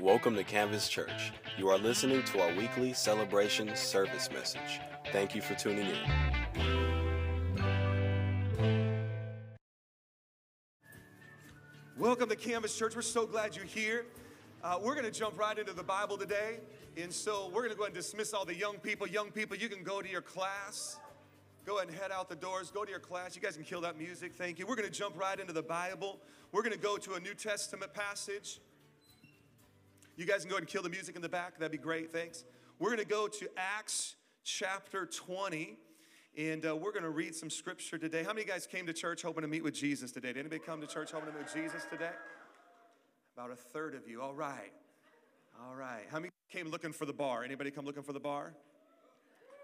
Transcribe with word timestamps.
Welcome 0.00 0.36
to 0.36 0.44
Canvas 0.44 0.90
Church. 0.90 1.32
You 1.56 1.70
are 1.70 1.78
listening 1.78 2.22
to 2.24 2.42
our 2.42 2.54
weekly 2.54 2.92
celebration 2.92 3.74
service 3.74 4.30
message. 4.30 4.80
Thank 5.10 5.34
you 5.34 5.40
for 5.40 5.54
tuning 5.54 5.86
in. 5.86 5.96
Welcome 11.96 12.28
to 12.28 12.36
Canvas 12.36 12.76
Church. 12.76 12.94
We're 12.94 13.00
so 13.00 13.24
glad 13.24 13.56
you're 13.56 13.64
here. 13.64 14.04
Uh, 14.62 14.78
we're 14.82 14.92
going 14.92 15.06
to 15.06 15.10
jump 15.10 15.38
right 15.38 15.58
into 15.58 15.72
the 15.72 15.82
Bible 15.82 16.18
today. 16.18 16.58
And 16.98 17.10
so 17.10 17.46
we're 17.46 17.62
going 17.62 17.70
to 17.70 17.76
go 17.76 17.84
ahead 17.84 17.94
and 17.94 18.02
dismiss 18.02 18.34
all 18.34 18.44
the 18.44 18.54
young 18.54 18.76
people. 18.76 19.06
Young 19.06 19.30
people, 19.30 19.56
you 19.56 19.70
can 19.70 19.82
go 19.82 20.02
to 20.02 20.10
your 20.10 20.20
class. 20.20 20.98
Go 21.64 21.78
ahead 21.78 21.88
and 21.88 21.96
head 21.96 22.10
out 22.12 22.28
the 22.28 22.36
doors. 22.36 22.70
Go 22.70 22.84
to 22.84 22.90
your 22.90 23.00
class. 23.00 23.34
You 23.34 23.40
guys 23.40 23.56
can 23.56 23.64
kill 23.64 23.80
that 23.80 23.96
music. 23.96 24.34
Thank 24.34 24.58
you. 24.58 24.66
We're 24.66 24.76
going 24.76 24.88
to 24.88 24.94
jump 24.94 25.18
right 25.18 25.40
into 25.40 25.54
the 25.54 25.62
Bible. 25.62 26.20
We're 26.52 26.62
going 26.62 26.74
to 26.74 26.78
go 26.78 26.98
to 26.98 27.14
a 27.14 27.20
New 27.20 27.32
Testament 27.32 27.94
passage. 27.94 28.60
You 30.16 30.24
guys 30.24 30.40
can 30.40 30.48
go 30.48 30.54
ahead 30.54 30.62
and 30.62 30.68
kill 30.68 30.82
the 30.82 30.88
music 30.88 31.14
in 31.14 31.20
the 31.20 31.28
back. 31.28 31.58
That'd 31.58 31.72
be 31.72 31.76
great. 31.76 32.10
Thanks. 32.10 32.44
We're 32.78 32.88
going 32.88 33.00
to 33.00 33.04
go 33.04 33.28
to 33.28 33.48
Acts 33.54 34.16
chapter 34.44 35.04
20, 35.04 35.76
and 36.38 36.64
uh, 36.64 36.74
we're 36.74 36.92
going 36.92 37.02
to 37.02 37.10
read 37.10 37.34
some 37.34 37.50
scripture 37.50 37.98
today. 37.98 38.22
How 38.22 38.32
many 38.32 38.46
guys 38.46 38.66
came 38.66 38.86
to 38.86 38.94
church 38.94 39.20
hoping 39.20 39.42
to 39.42 39.48
meet 39.48 39.62
with 39.62 39.74
Jesus 39.74 40.12
today? 40.12 40.28
Did 40.28 40.38
anybody 40.38 40.62
come 40.64 40.80
to 40.80 40.86
church 40.86 41.12
hoping 41.12 41.28
to 41.28 41.34
meet 41.34 41.44
with 41.44 41.52
Jesus 41.52 41.82
today? 41.90 42.12
About 43.36 43.50
a 43.50 43.56
third 43.56 43.94
of 43.94 44.08
you. 44.08 44.22
All 44.22 44.32
right. 44.32 44.72
All 45.68 45.76
right. 45.76 46.04
How 46.10 46.18
many 46.18 46.30
came 46.50 46.70
looking 46.70 46.92
for 46.92 47.04
the 47.04 47.12
bar? 47.12 47.44
Anybody 47.44 47.70
come 47.70 47.84
looking 47.84 48.02
for 48.02 48.14
the 48.14 48.20
bar? 48.20 48.54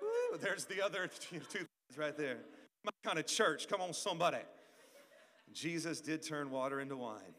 Woo, 0.03 0.39
there's 0.39 0.67
the 0.67 0.85
other 0.85 1.09
two 1.31 1.39
things 1.39 1.67
right 1.97 2.17
there. 2.17 2.41
My 2.85 2.93
kind 3.03 3.19
of 3.19 3.25
church. 3.25 3.69
Come 3.69 3.81
on, 3.81 3.95
somebody. 3.95 4.43
Jesus 5.55 6.03
did 6.03 6.23
turn 6.23 6.51
water 6.51 6.79
into 6.79 6.99
wine. 6.99 7.35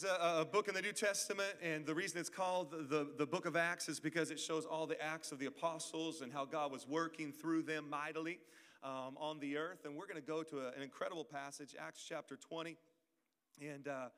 It's 0.00 0.04
a, 0.04 0.42
a, 0.42 0.44
book 0.44 0.68
in 0.68 0.74
the 0.74 0.80
New 0.80 0.92
Testament, 0.92 1.54
and 1.60 1.84
the 1.84 1.92
reason 1.92 2.20
it's 2.20 2.30
called 2.30 2.70
the, 2.70 3.08
the, 3.18 3.26
book 3.26 3.46
of 3.46 3.56
Acts 3.56 3.88
is 3.88 3.98
because 3.98 4.30
it 4.30 4.38
shows 4.38 4.64
all 4.64 4.86
the 4.86 5.02
acts 5.02 5.32
of 5.32 5.40
the 5.40 5.46
apostles 5.46 6.20
and 6.20 6.32
how 6.32 6.44
God 6.44 6.70
was 6.70 6.86
working 6.86 7.32
through 7.32 7.62
them 7.62 7.90
mightily 7.90 8.38
um, 8.84 9.16
on 9.18 9.40
the 9.40 9.56
earth. 9.56 9.86
And 9.86 9.96
we're 9.96 10.06
going 10.06 10.20
to 10.20 10.24
go 10.24 10.44
to 10.44 10.60
a, 10.60 10.68
an 10.68 10.82
incredible 10.84 11.24
passage, 11.24 11.74
Acts 11.76 12.04
chapter 12.08 12.36
20. 12.36 12.76
And 13.60 13.88
uh, 13.88 14.10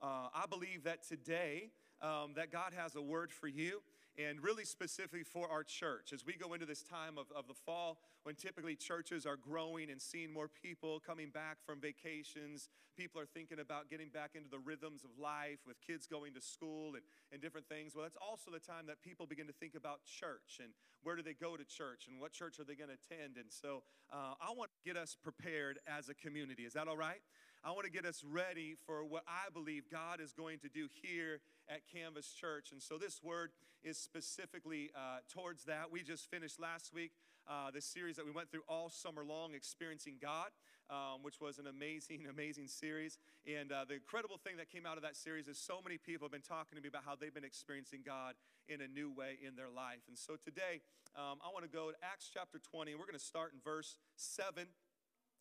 uh, 0.00 0.28
I 0.34 0.46
believe 0.48 0.84
that 0.84 1.06
today, 1.06 1.68
um, 2.00 2.32
that 2.36 2.50
God 2.50 2.72
has 2.74 2.96
a 2.96 3.02
word 3.02 3.30
for 3.30 3.46
you 3.46 3.82
and 4.18 4.42
really 4.42 4.64
specifically 4.64 5.22
for 5.22 5.50
our 5.50 5.62
church. 5.62 6.12
As 6.12 6.24
we 6.24 6.34
go 6.34 6.54
into 6.54 6.66
this 6.66 6.82
time 6.82 7.18
of, 7.18 7.26
of 7.36 7.46
the 7.46 7.54
fall, 7.54 7.98
when 8.22 8.34
typically 8.34 8.74
churches 8.74 9.26
are 9.26 9.36
growing 9.36 9.90
and 9.90 10.00
seeing 10.00 10.32
more 10.32 10.48
people 10.48 11.00
coming 11.00 11.30
back 11.30 11.58
from 11.64 11.80
vacations, 11.80 12.68
people 12.96 13.20
are 13.20 13.26
thinking 13.26 13.60
about 13.60 13.90
getting 13.90 14.08
back 14.08 14.30
into 14.34 14.48
the 14.48 14.58
rhythms 14.58 15.04
of 15.04 15.10
life 15.20 15.58
with 15.66 15.76
kids 15.86 16.06
going 16.06 16.32
to 16.32 16.40
school 16.40 16.94
and, 16.94 17.04
and 17.30 17.42
different 17.42 17.68
things. 17.68 17.94
Well, 17.94 18.04
that's 18.04 18.16
also 18.16 18.50
the 18.50 18.58
time 18.58 18.86
that 18.88 19.02
people 19.02 19.26
begin 19.26 19.46
to 19.46 19.52
think 19.52 19.74
about 19.74 20.00
church 20.06 20.60
and 20.62 20.72
where 21.02 21.14
do 21.14 21.22
they 21.22 21.34
go 21.34 21.56
to 21.56 21.64
church 21.64 22.08
and 22.08 22.18
what 22.18 22.32
church 22.32 22.58
are 22.58 22.64
they 22.64 22.74
going 22.74 22.90
to 22.90 22.96
attend. 22.96 23.36
And 23.36 23.52
so 23.52 23.82
uh, 24.10 24.34
I 24.40 24.50
want 24.56 24.70
to 24.72 24.80
get 24.88 25.00
us 25.00 25.16
prepared 25.22 25.78
as 25.86 26.08
a 26.08 26.14
community. 26.14 26.64
Is 26.64 26.72
that 26.72 26.88
all 26.88 26.96
right? 26.96 27.20
I 27.66 27.72
want 27.72 27.84
to 27.84 27.90
get 27.90 28.06
us 28.06 28.22
ready 28.22 28.76
for 28.86 29.04
what 29.04 29.24
I 29.26 29.50
believe 29.52 29.90
God 29.90 30.20
is 30.20 30.30
going 30.30 30.60
to 30.60 30.68
do 30.68 30.86
here 31.02 31.40
at 31.68 31.80
Canvas 31.92 32.30
Church. 32.30 32.70
And 32.70 32.80
so 32.80 32.96
this 32.96 33.24
word 33.24 33.50
is 33.82 33.98
specifically 33.98 34.92
uh, 34.94 35.18
towards 35.34 35.64
that. 35.64 35.90
We 35.90 36.04
just 36.04 36.30
finished 36.30 36.60
last 36.60 36.94
week 36.94 37.10
uh, 37.50 37.72
this 37.74 37.84
series 37.84 38.14
that 38.16 38.24
we 38.24 38.30
went 38.30 38.52
through 38.52 38.62
all 38.68 38.88
summer 38.88 39.24
long, 39.24 39.52
Experiencing 39.52 40.18
God. 40.22 40.50
Um, 40.88 41.26
which 41.26 41.40
was 41.40 41.58
an 41.58 41.66
amazing, 41.66 42.26
amazing 42.30 42.68
series. 42.68 43.18
And 43.42 43.72
uh, 43.72 43.84
the 43.88 43.94
incredible 43.94 44.38
thing 44.38 44.56
that 44.58 44.70
came 44.70 44.86
out 44.86 44.96
of 44.96 45.02
that 45.02 45.16
series 45.16 45.48
is 45.48 45.58
so 45.58 45.80
many 45.82 45.98
people 45.98 46.26
have 46.26 46.30
been 46.30 46.46
talking 46.46 46.76
to 46.78 46.80
me 46.80 46.86
about 46.86 47.02
how 47.04 47.16
they've 47.18 47.34
been 47.34 47.42
experiencing 47.42 48.06
God 48.06 48.34
in 48.68 48.80
a 48.80 48.86
new 48.86 49.10
way 49.10 49.34
in 49.44 49.56
their 49.56 49.66
life. 49.66 50.06
And 50.06 50.16
so 50.16 50.36
today, 50.38 50.86
um, 51.18 51.42
I 51.42 51.50
want 51.50 51.64
to 51.64 51.68
go 51.68 51.90
to 51.90 51.96
Acts 52.06 52.30
chapter 52.32 52.60
20, 52.62 52.92
and 52.92 53.00
we're 53.00 53.10
going 53.10 53.18
to 53.18 53.24
start 53.24 53.50
in 53.50 53.58
verse 53.58 53.96
7. 54.14 54.62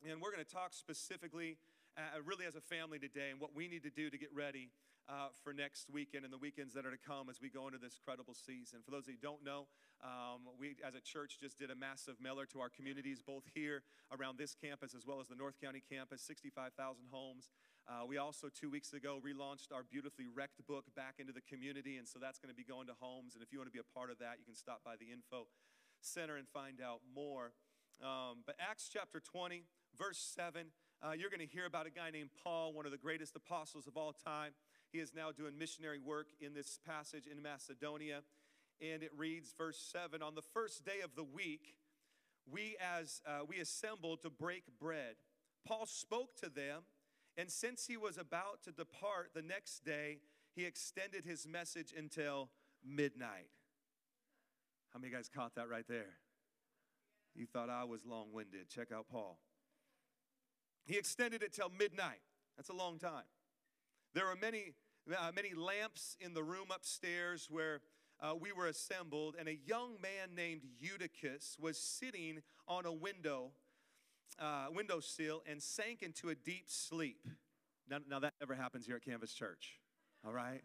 And 0.02 0.20
we're 0.20 0.34
going 0.34 0.44
to 0.44 0.50
talk 0.50 0.74
specifically 0.74 1.58
uh, 1.98 2.20
really 2.26 2.46
as 2.46 2.56
a 2.56 2.62
family 2.62 3.00
today 3.00 3.32
and 3.32 3.40
what 3.40 3.56
we 3.56 3.68
need 3.68 3.84
to 3.84 3.90
do 3.90 4.10
to 4.10 4.18
get 4.18 4.30
ready 4.36 4.70
uh, 5.08 5.30
for 5.44 5.54
next 5.54 5.90
weekend 5.92 6.26
and 6.26 6.34
the 6.34 6.38
weekends 6.38 6.74
that 6.74 6.86
are 6.86 6.92
to 6.92 7.00
come 7.00 7.30
as 7.30 7.40
we 7.40 7.50
go 7.50 7.68
into 7.68 7.78
this 7.78 8.00
credible 8.04 8.34
season. 8.34 8.80
For 8.84 8.92
those 8.92 9.06
of 9.06 9.14
you 9.14 9.18
who 9.22 9.28
don't 9.28 9.44
know, 9.46 9.68
um, 10.04 10.50
we 10.60 10.76
as 10.86 10.96
a 10.96 11.02
church 11.02 11.38
just 11.40 11.58
did 11.60 11.70
a 11.70 11.76
massive 11.76 12.16
mailer 12.20 12.46
to 12.52 12.60
our 12.60 12.70
communities, 12.70 13.22
both 13.22 13.44
here 13.54 13.84
around 14.12 14.38
this 14.38 14.56
campus 14.56 14.94
as 14.96 15.06
well 15.06 15.22
as 15.22 15.28
the 15.28 15.36
North 15.38 15.56
County 15.62 15.82
campus, 15.82 16.22
65,000 16.26 17.06
homes. 17.12 17.50
Uh, 17.86 18.02
we 18.04 18.18
also, 18.18 18.50
two 18.50 18.70
weeks 18.70 18.94
ago, 18.94 19.22
relaunched 19.22 19.70
our 19.70 19.86
beautifully 19.86 20.26
wrecked 20.26 20.66
book 20.66 20.86
back 20.96 21.16
into 21.20 21.32
the 21.32 21.46
community, 21.46 21.98
and 21.98 22.08
so 22.10 22.18
that's 22.18 22.40
going 22.40 22.50
to 22.50 22.58
be 22.58 22.66
going 22.66 22.88
to 22.88 22.98
homes. 23.00 23.36
And 23.36 23.44
if 23.44 23.54
you 23.54 23.60
want 23.60 23.70
to 23.70 23.76
be 23.78 23.84
a 23.84 23.94
part 23.94 24.10
of 24.10 24.18
that, 24.20 24.42
you 24.42 24.46
can 24.46 24.56
stop 24.58 24.82
by 24.84 24.98
the 24.98 25.14
info 25.14 25.46
center 26.02 26.36
and 26.36 26.50
find 26.50 26.82
out 26.82 27.02
more. 27.14 27.54
Um, 28.02 28.42
but 28.46 28.56
Acts 28.60 28.90
chapter 28.92 29.22
20, 29.22 29.66
verse 29.98 30.18
7 30.18 30.74
uh, 31.06 31.12
you're 31.12 31.30
going 31.30 31.46
to 31.46 31.54
hear 31.54 31.66
about 31.66 31.86
a 31.86 31.92
guy 31.92 32.10
named 32.10 32.30
Paul, 32.44 32.74
one 32.74 32.86
of 32.86 32.92
the 32.92 32.98
greatest 32.98 33.36
apostles 33.36 33.86
of 33.86 33.96
all 33.96 34.14
time. 34.14 34.52
He 34.92 35.00
is 35.00 35.14
now 35.14 35.32
doing 35.32 35.58
missionary 35.58 36.00
work 36.00 36.28
in 36.40 36.54
this 36.54 36.80
passage 36.86 37.28
in 37.28 37.42
Macedonia. 37.42 38.22
And 38.82 39.04
it 39.04 39.12
reads, 39.16 39.54
verse 39.58 39.78
7 39.92 40.24
On 40.24 40.36
the 40.36 40.42
first 40.42 40.84
day 40.84 41.02
of 41.04 41.16
the 41.16 41.24
week, 41.24 41.76
we 42.50 42.76
as 42.80 43.22
uh, 43.28 43.40
we 43.48 43.60
assembled 43.60 44.22
to 44.24 44.30
break 44.30 44.64
bread. 44.80 45.16
Paul 45.68 45.86
spoke 45.86 46.36
to 46.42 46.50
them, 46.50 46.84
and 47.38 47.52
since 47.52 47.86
he 47.88 47.98
was 47.98 48.18
about 48.18 48.64
to 48.64 48.72
depart 48.72 49.32
the 49.34 49.42
next 49.42 49.84
day, 49.84 50.20
he 50.56 50.66
extended 50.66 51.26
his 51.26 51.48
message 51.48 51.94
until 51.96 52.50
midnight. 52.84 53.50
How 54.94 55.00
many 55.00 55.12
guys 55.12 55.30
caught 55.34 55.56
that 55.56 55.70
right 55.70 55.88
there? 55.88 56.18
You 57.36 57.46
thought 57.46 57.70
I 57.70 57.84
was 57.84 58.06
long 58.06 58.32
winded. 58.32 58.70
Check 58.70 58.92
out 58.92 59.08
Paul. 59.12 59.40
He 60.86 60.98
extended 60.98 61.44
it 61.44 61.54
till 61.54 61.70
midnight. 61.70 62.22
That's 62.56 62.70
a 62.70 62.74
long 62.74 63.00
time. 63.00 63.26
There 64.14 64.26
were 64.26 64.36
many, 64.36 64.74
uh, 65.12 65.32
many 65.36 65.54
lamps 65.54 66.16
in 66.20 66.34
the 66.34 66.44
room 66.44 66.68
upstairs 66.74 67.48
where 67.50 67.82
uh, 68.22 68.34
we 68.40 68.54
were 68.54 68.68
assembled, 68.68 69.36
and 69.38 69.50
a 69.50 69.56
young 69.66 69.98
man 70.02 70.36
named 70.36 70.62
Eutychus 70.80 71.58
was 71.60 71.78
sitting 71.78 72.40
on 72.68 72.86
a 72.86 72.94
window, 72.94 73.52
uh, 74.40 74.68
windowsill 74.74 75.44
and 75.50 75.62
sank 75.62 76.02
into 76.02 76.30
a 76.30 76.36
deep 76.36 76.66
sleep. 76.68 77.28
Now, 77.90 77.98
now 78.10 78.20
that 78.20 78.34
never 78.40 78.56
happens 78.56 78.86
here 78.86 78.96
at 78.96 79.04
Canvas 79.04 79.34
Church. 79.34 79.80
All 80.26 80.34
right? 80.34 80.62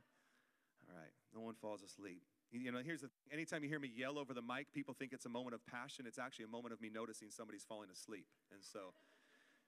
All 0.88 0.96
right. 0.96 1.12
No 1.34 1.40
one 1.40 1.54
falls 1.54 1.82
asleep. 1.82 2.22
You 2.52 2.72
know, 2.72 2.80
here's 2.84 3.02
the 3.02 3.08
thing. 3.08 3.32
Anytime 3.32 3.62
you 3.62 3.68
hear 3.68 3.78
me 3.78 3.90
yell 3.94 4.18
over 4.18 4.34
the 4.34 4.42
mic, 4.42 4.72
people 4.72 4.94
think 4.94 5.12
it's 5.12 5.26
a 5.26 5.28
moment 5.28 5.54
of 5.54 5.64
passion. 5.66 6.04
It's 6.06 6.18
actually 6.18 6.46
a 6.46 6.48
moment 6.48 6.72
of 6.72 6.80
me 6.80 6.90
noticing 6.92 7.30
somebody's 7.30 7.62
falling 7.62 7.90
asleep. 7.90 8.26
And 8.52 8.60
so 8.64 8.92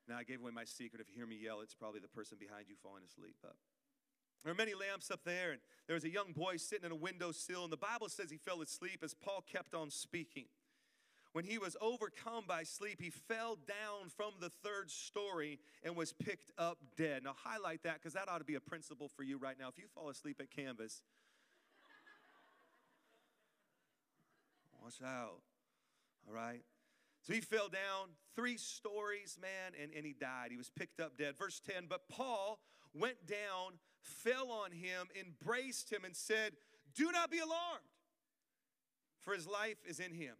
now, 0.08 0.16
I 0.18 0.24
gave 0.24 0.40
away 0.40 0.50
my 0.52 0.64
secret. 0.64 1.00
If 1.00 1.08
you 1.08 1.16
hear 1.16 1.26
me 1.26 1.38
yell, 1.40 1.60
it's 1.60 1.74
probably 1.74 2.00
the 2.00 2.08
person 2.08 2.36
behind 2.38 2.66
you 2.68 2.74
falling 2.82 3.04
asleep. 3.04 3.36
But 3.40 3.54
there 4.42 4.52
are 4.52 4.56
many 4.56 4.74
lamps 4.74 5.10
up 5.10 5.20
there, 5.24 5.52
and 5.52 5.60
there 5.86 5.94
was 5.94 6.04
a 6.04 6.10
young 6.10 6.32
boy 6.32 6.56
sitting 6.56 6.84
in 6.84 6.92
a 6.92 6.96
windowsill, 6.96 7.62
and 7.62 7.72
the 7.72 7.76
Bible 7.76 8.08
says 8.08 8.30
he 8.30 8.36
fell 8.36 8.60
asleep 8.62 9.02
as 9.04 9.14
Paul 9.14 9.44
kept 9.50 9.74
on 9.74 9.90
speaking. 9.90 10.46
When 11.32 11.44
he 11.44 11.56
was 11.56 11.76
overcome 11.80 12.44
by 12.46 12.64
sleep, 12.64 13.00
he 13.00 13.10
fell 13.10 13.56
down 13.66 14.10
from 14.14 14.32
the 14.40 14.50
third 14.50 14.90
story 14.90 15.60
and 15.82 15.96
was 15.96 16.12
picked 16.12 16.50
up 16.58 16.78
dead. 16.96 17.22
Now, 17.24 17.34
highlight 17.36 17.84
that 17.84 17.94
because 17.94 18.12
that 18.14 18.28
ought 18.28 18.38
to 18.38 18.44
be 18.44 18.56
a 18.56 18.60
principle 18.60 19.08
for 19.08 19.22
you 19.22 19.38
right 19.38 19.56
now. 19.58 19.68
If 19.68 19.78
you 19.78 19.84
fall 19.94 20.10
asleep 20.10 20.40
at 20.40 20.50
Canvas, 20.50 21.00
watch 24.82 25.00
out. 25.02 25.40
All 26.28 26.34
right? 26.34 26.62
So 27.22 27.32
he 27.32 27.40
fell 27.40 27.68
down 27.68 28.10
three 28.34 28.56
stories, 28.56 29.38
man, 29.40 29.72
and, 29.80 29.92
and 29.94 30.04
he 30.04 30.12
died. 30.12 30.48
He 30.50 30.56
was 30.56 30.70
picked 30.70 31.00
up 31.00 31.16
dead. 31.16 31.36
Verse 31.38 31.60
10 31.60 31.86
But 31.88 32.08
Paul 32.08 32.58
went 32.92 33.26
down, 33.26 33.78
fell 34.00 34.50
on 34.50 34.72
him, 34.72 35.08
embraced 35.18 35.92
him, 35.92 36.04
and 36.04 36.16
said, 36.16 36.52
Do 36.94 37.12
not 37.12 37.30
be 37.30 37.38
alarmed, 37.38 37.86
for 39.22 39.34
his 39.34 39.46
life 39.46 39.78
is 39.86 40.00
in 40.00 40.14
him. 40.14 40.34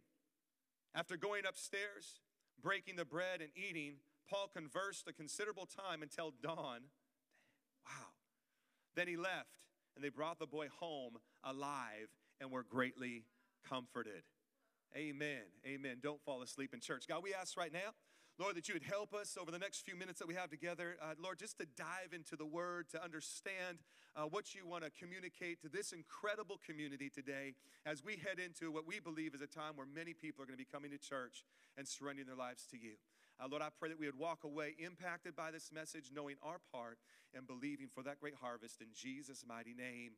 After 0.93 1.15
going 1.15 1.45
upstairs, 1.47 2.19
breaking 2.61 2.97
the 2.97 3.05
bread, 3.05 3.41
and 3.41 3.49
eating, 3.55 3.95
Paul 4.29 4.49
conversed 4.53 5.07
a 5.07 5.13
considerable 5.13 5.65
time 5.65 6.01
until 6.01 6.33
dawn. 6.41 6.81
Wow. 7.85 8.11
Then 8.95 9.07
he 9.07 9.15
left, 9.15 9.67
and 9.95 10.03
they 10.03 10.09
brought 10.09 10.37
the 10.37 10.47
boy 10.47 10.67
home 10.79 11.13
alive 11.43 12.09
and 12.41 12.51
were 12.51 12.63
greatly 12.63 13.23
comforted. 13.67 14.23
Amen. 14.95 15.41
Amen. 15.65 15.97
Don't 16.01 16.21
fall 16.21 16.43
asleep 16.43 16.73
in 16.73 16.79
church. 16.79 17.05
God, 17.07 17.23
we 17.23 17.33
ask 17.33 17.57
right 17.57 17.73
now, 17.73 17.93
Lord, 18.39 18.55
that 18.55 18.67
you 18.67 18.75
would 18.75 18.83
help 18.83 19.13
us 19.13 19.37
over 19.39 19.51
the 19.51 19.59
next 19.59 19.81
few 19.81 19.95
minutes 19.95 20.19
that 20.19 20.27
we 20.27 20.35
have 20.35 20.49
together, 20.49 20.97
uh, 21.01 21.13
Lord, 21.21 21.39
just 21.39 21.57
to 21.59 21.65
dive 21.77 22.13
into 22.13 22.35
the 22.35 22.45
word, 22.45 22.89
to 22.89 23.03
understand 23.03 23.79
uh, 24.15 24.23
what 24.23 24.53
you 24.53 24.67
want 24.67 24.83
to 24.83 24.91
communicate 24.91 25.61
to 25.61 25.69
this 25.69 25.93
incredible 25.93 26.59
community 26.65 27.09
today 27.09 27.55
as 27.85 28.03
we 28.03 28.17
head 28.17 28.39
into 28.39 28.71
what 28.71 28.87
we 28.87 28.99
believe 28.99 29.33
is 29.33 29.41
a 29.41 29.47
time 29.47 29.75
where 29.75 29.87
many 29.87 30.13
people 30.13 30.43
are 30.43 30.45
going 30.45 30.57
to 30.57 30.63
be 30.63 30.71
coming 30.71 30.91
to 30.91 30.97
church 30.97 31.43
and 31.77 31.87
surrendering 31.87 32.27
their 32.27 32.35
lives 32.35 32.65
to 32.71 32.77
you. 32.77 32.93
Uh, 33.39 33.47
Lord, 33.49 33.63
I 33.63 33.69
pray 33.79 33.89
that 33.89 33.99
we 33.99 34.05
would 34.05 34.17
walk 34.17 34.43
away 34.43 34.75
impacted 34.77 35.35
by 35.35 35.49
this 35.49 35.71
message, 35.71 36.11
knowing 36.13 36.35
our 36.43 36.59
part 36.71 36.99
and 37.35 37.47
believing 37.47 37.87
for 37.93 38.03
that 38.03 38.19
great 38.19 38.35
harvest 38.39 38.81
in 38.81 38.87
Jesus' 38.93 39.43
mighty 39.47 39.73
name. 39.73 40.11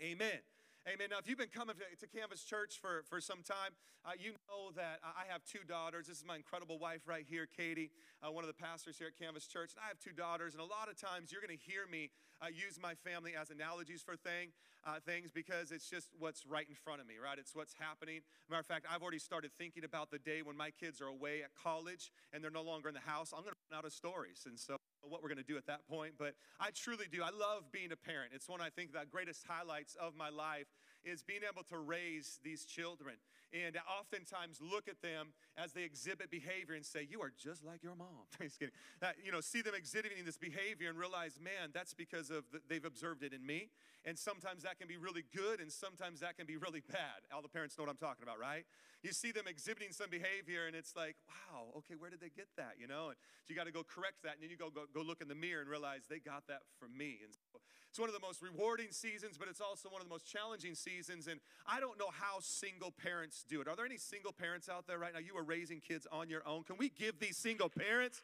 Amen. 0.00 0.38
Amen. 0.88 1.08
Now, 1.10 1.18
if 1.18 1.28
you've 1.28 1.36
been 1.36 1.52
coming 1.52 1.76
to, 1.76 2.06
Canvas 2.08 2.42
Church 2.42 2.80
for, 2.80 3.04
for 3.04 3.20
some 3.20 3.44
time, 3.44 3.76
uh, 4.00 4.16
you 4.16 4.32
know 4.48 4.72
that 4.76 5.04
I 5.04 5.28
have 5.28 5.44
two 5.44 5.60
daughters. 5.68 6.08
This 6.08 6.16
is 6.16 6.24
my 6.24 6.36
incredible 6.36 6.78
wife 6.78 7.04
right 7.04 7.26
here, 7.28 7.44
Katie, 7.44 7.90
uh, 8.24 8.32
one 8.32 8.44
of 8.44 8.48
the 8.48 8.56
pastors 8.56 8.96
here 8.96 9.12
at 9.12 9.20
Canvas 9.20 9.46
Church. 9.46 9.76
And 9.76 9.84
I 9.84 9.88
have 9.88 10.00
two 10.00 10.16
daughters, 10.16 10.56
and 10.56 10.62
a 10.62 10.66
lot 10.66 10.88
of 10.88 10.96
times 10.96 11.30
you're 11.30 11.44
going 11.44 11.52
to 11.52 11.64
hear 11.68 11.84
me 11.84 12.08
uh, 12.40 12.48
use 12.48 12.80
my 12.80 12.94
family 12.96 13.36
as 13.36 13.50
analogies 13.50 14.00
for 14.00 14.16
thing, 14.16 14.56
uh, 14.88 14.96
things 15.04 15.28
because 15.30 15.70
it's 15.70 15.84
just 15.84 16.08
what's 16.18 16.48
right 16.48 16.64
in 16.66 16.74
front 16.74 17.02
of 17.02 17.06
me, 17.06 17.20
right? 17.20 17.36
It's 17.36 17.54
what's 17.54 17.76
happening. 17.76 18.24
Matter 18.48 18.60
of 18.60 18.66
fact, 18.66 18.86
I've 18.88 19.02
already 19.02 19.20
started 19.20 19.52
thinking 19.60 19.84
about 19.84 20.10
the 20.10 20.18
day 20.18 20.40
when 20.40 20.56
my 20.56 20.72
kids 20.72 21.04
are 21.04 21.12
away 21.12 21.44
at 21.44 21.52
college 21.52 22.10
and 22.32 22.42
they're 22.42 22.50
no 22.50 22.64
longer 22.64 22.88
in 22.88 22.96
the 22.96 23.04
house. 23.04 23.36
I'm 23.36 23.44
going 23.44 23.52
to 23.52 23.60
run 23.68 23.78
out 23.78 23.84
of 23.84 23.92
stories. 23.92 24.48
And 24.48 24.58
so 24.58 24.80
what 25.02 25.22
we're 25.22 25.28
going 25.28 25.38
to 25.38 25.44
do 25.44 25.56
at 25.56 25.66
that 25.66 25.86
point, 25.88 26.14
but 26.18 26.34
I 26.58 26.70
truly 26.70 27.06
do. 27.10 27.22
I 27.22 27.30
love 27.30 27.70
being 27.72 27.92
a 27.92 27.96
parent. 27.96 28.32
It's 28.34 28.48
one 28.48 28.60
I 28.60 28.70
think 28.70 28.92
the 28.92 29.04
greatest 29.10 29.44
highlights 29.46 29.96
of 30.00 30.14
my 30.14 30.28
life 30.28 30.66
is 31.04 31.22
being 31.22 31.42
able 31.48 31.62
to 31.64 31.78
raise 31.78 32.38
these 32.42 32.64
children 32.64 33.16
and 33.52 33.76
oftentimes 33.98 34.60
look 34.60 34.86
at 34.86 35.02
them 35.02 35.32
as 35.56 35.72
they 35.72 35.82
exhibit 35.82 36.30
behavior 36.30 36.74
and 36.74 36.84
say, 36.84 37.06
"You 37.08 37.20
are 37.20 37.32
just 37.36 37.64
like 37.64 37.82
your 37.82 37.94
mom." 37.94 38.26
just 38.40 38.58
kidding. 38.58 38.74
Uh, 39.02 39.10
you 39.22 39.32
know, 39.32 39.40
see 39.40 39.60
them 39.62 39.74
exhibiting 39.74 40.24
this 40.24 40.38
behavior 40.38 40.88
and 40.88 40.98
realize, 40.98 41.38
man, 41.42 41.70
that's 41.72 41.92
because 41.92 42.30
of 42.30 42.44
the, 42.52 42.60
they've 42.68 42.84
observed 42.84 43.22
it 43.22 43.32
in 43.32 43.44
me. 43.44 43.70
And 44.04 44.18
sometimes 44.18 44.62
that 44.62 44.78
can 44.78 44.88
be 44.88 44.96
really 44.96 45.24
good, 45.36 45.60
and 45.60 45.70
sometimes 45.70 46.20
that 46.20 46.36
can 46.36 46.46
be 46.46 46.56
really 46.56 46.80
bad. 46.80 47.26
All 47.34 47.42
the 47.42 47.52
parents 47.52 47.76
know 47.76 47.84
what 47.84 47.90
I'm 47.90 48.00
talking 48.00 48.22
about, 48.22 48.38
right? 48.38 48.64
You 49.02 49.12
see 49.12 49.30
them 49.30 49.44
exhibiting 49.46 49.92
some 49.92 50.08
behavior, 50.08 50.66
and 50.66 50.76
it's 50.76 50.96
like, 50.96 51.16
wow, 51.28 51.68
okay, 51.78 51.96
where 51.98 52.08
did 52.08 52.20
they 52.20 52.30
get 52.30 52.48
that? 52.56 52.76
You 52.78 52.86
know, 52.86 53.08
and 53.08 53.16
so 53.44 53.52
you 53.52 53.56
got 53.56 53.66
to 53.66 53.72
go 53.72 53.82
correct 53.82 54.22
that, 54.24 54.34
and 54.34 54.42
then 54.42 54.50
you 54.50 54.56
go, 54.56 54.70
go 54.70 54.84
go 54.94 55.02
look 55.02 55.20
in 55.20 55.28
the 55.28 55.34
mirror 55.34 55.60
and 55.60 55.68
realize 55.68 56.06
they 56.08 56.18
got 56.20 56.46
that 56.48 56.62
from 56.78 56.96
me. 56.96 57.18
And 57.24 57.34
so 57.34 57.60
it's 57.90 57.98
one 57.98 58.08
of 58.08 58.14
the 58.14 58.22
most 58.22 58.40
rewarding 58.40 58.92
seasons, 58.92 59.36
but 59.36 59.48
it's 59.48 59.60
also 59.60 59.90
one 59.90 60.00
of 60.00 60.06
the 60.06 60.14
most 60.14 60.24
challenging 60.24 60.74
seasons. 60.74 60.89
And 60.98 61.40
I 61.66 61.80
don't 61.80 61.98
know 61.98 62.10
how 62.10 62.38
single 62.40 62.90
parents 62.90 63.44
do 63.48 63.60
it. 63.60 63.68
Are 63.68 63.76
there 63.76 63.86
any 63.86 63.96
single 63.96 64.32
parents 64.32 64.68
out 64.68 64.86
there 64.86 64.98
right 64.98 65.12
now? 65.12 65.20
You 65.20 65.36
are 65.36 65.42
raising 65.42 65.80
kids 65.80 66.06
on 66.10 66.28
your 66.28 66.42
own. 66.46 66.64
Can 66.64 66.76
we 66.78 66.90
give 66.90 67.18
these 67.20 67.36
single 67.36 67.68
parents? 67.68 68.22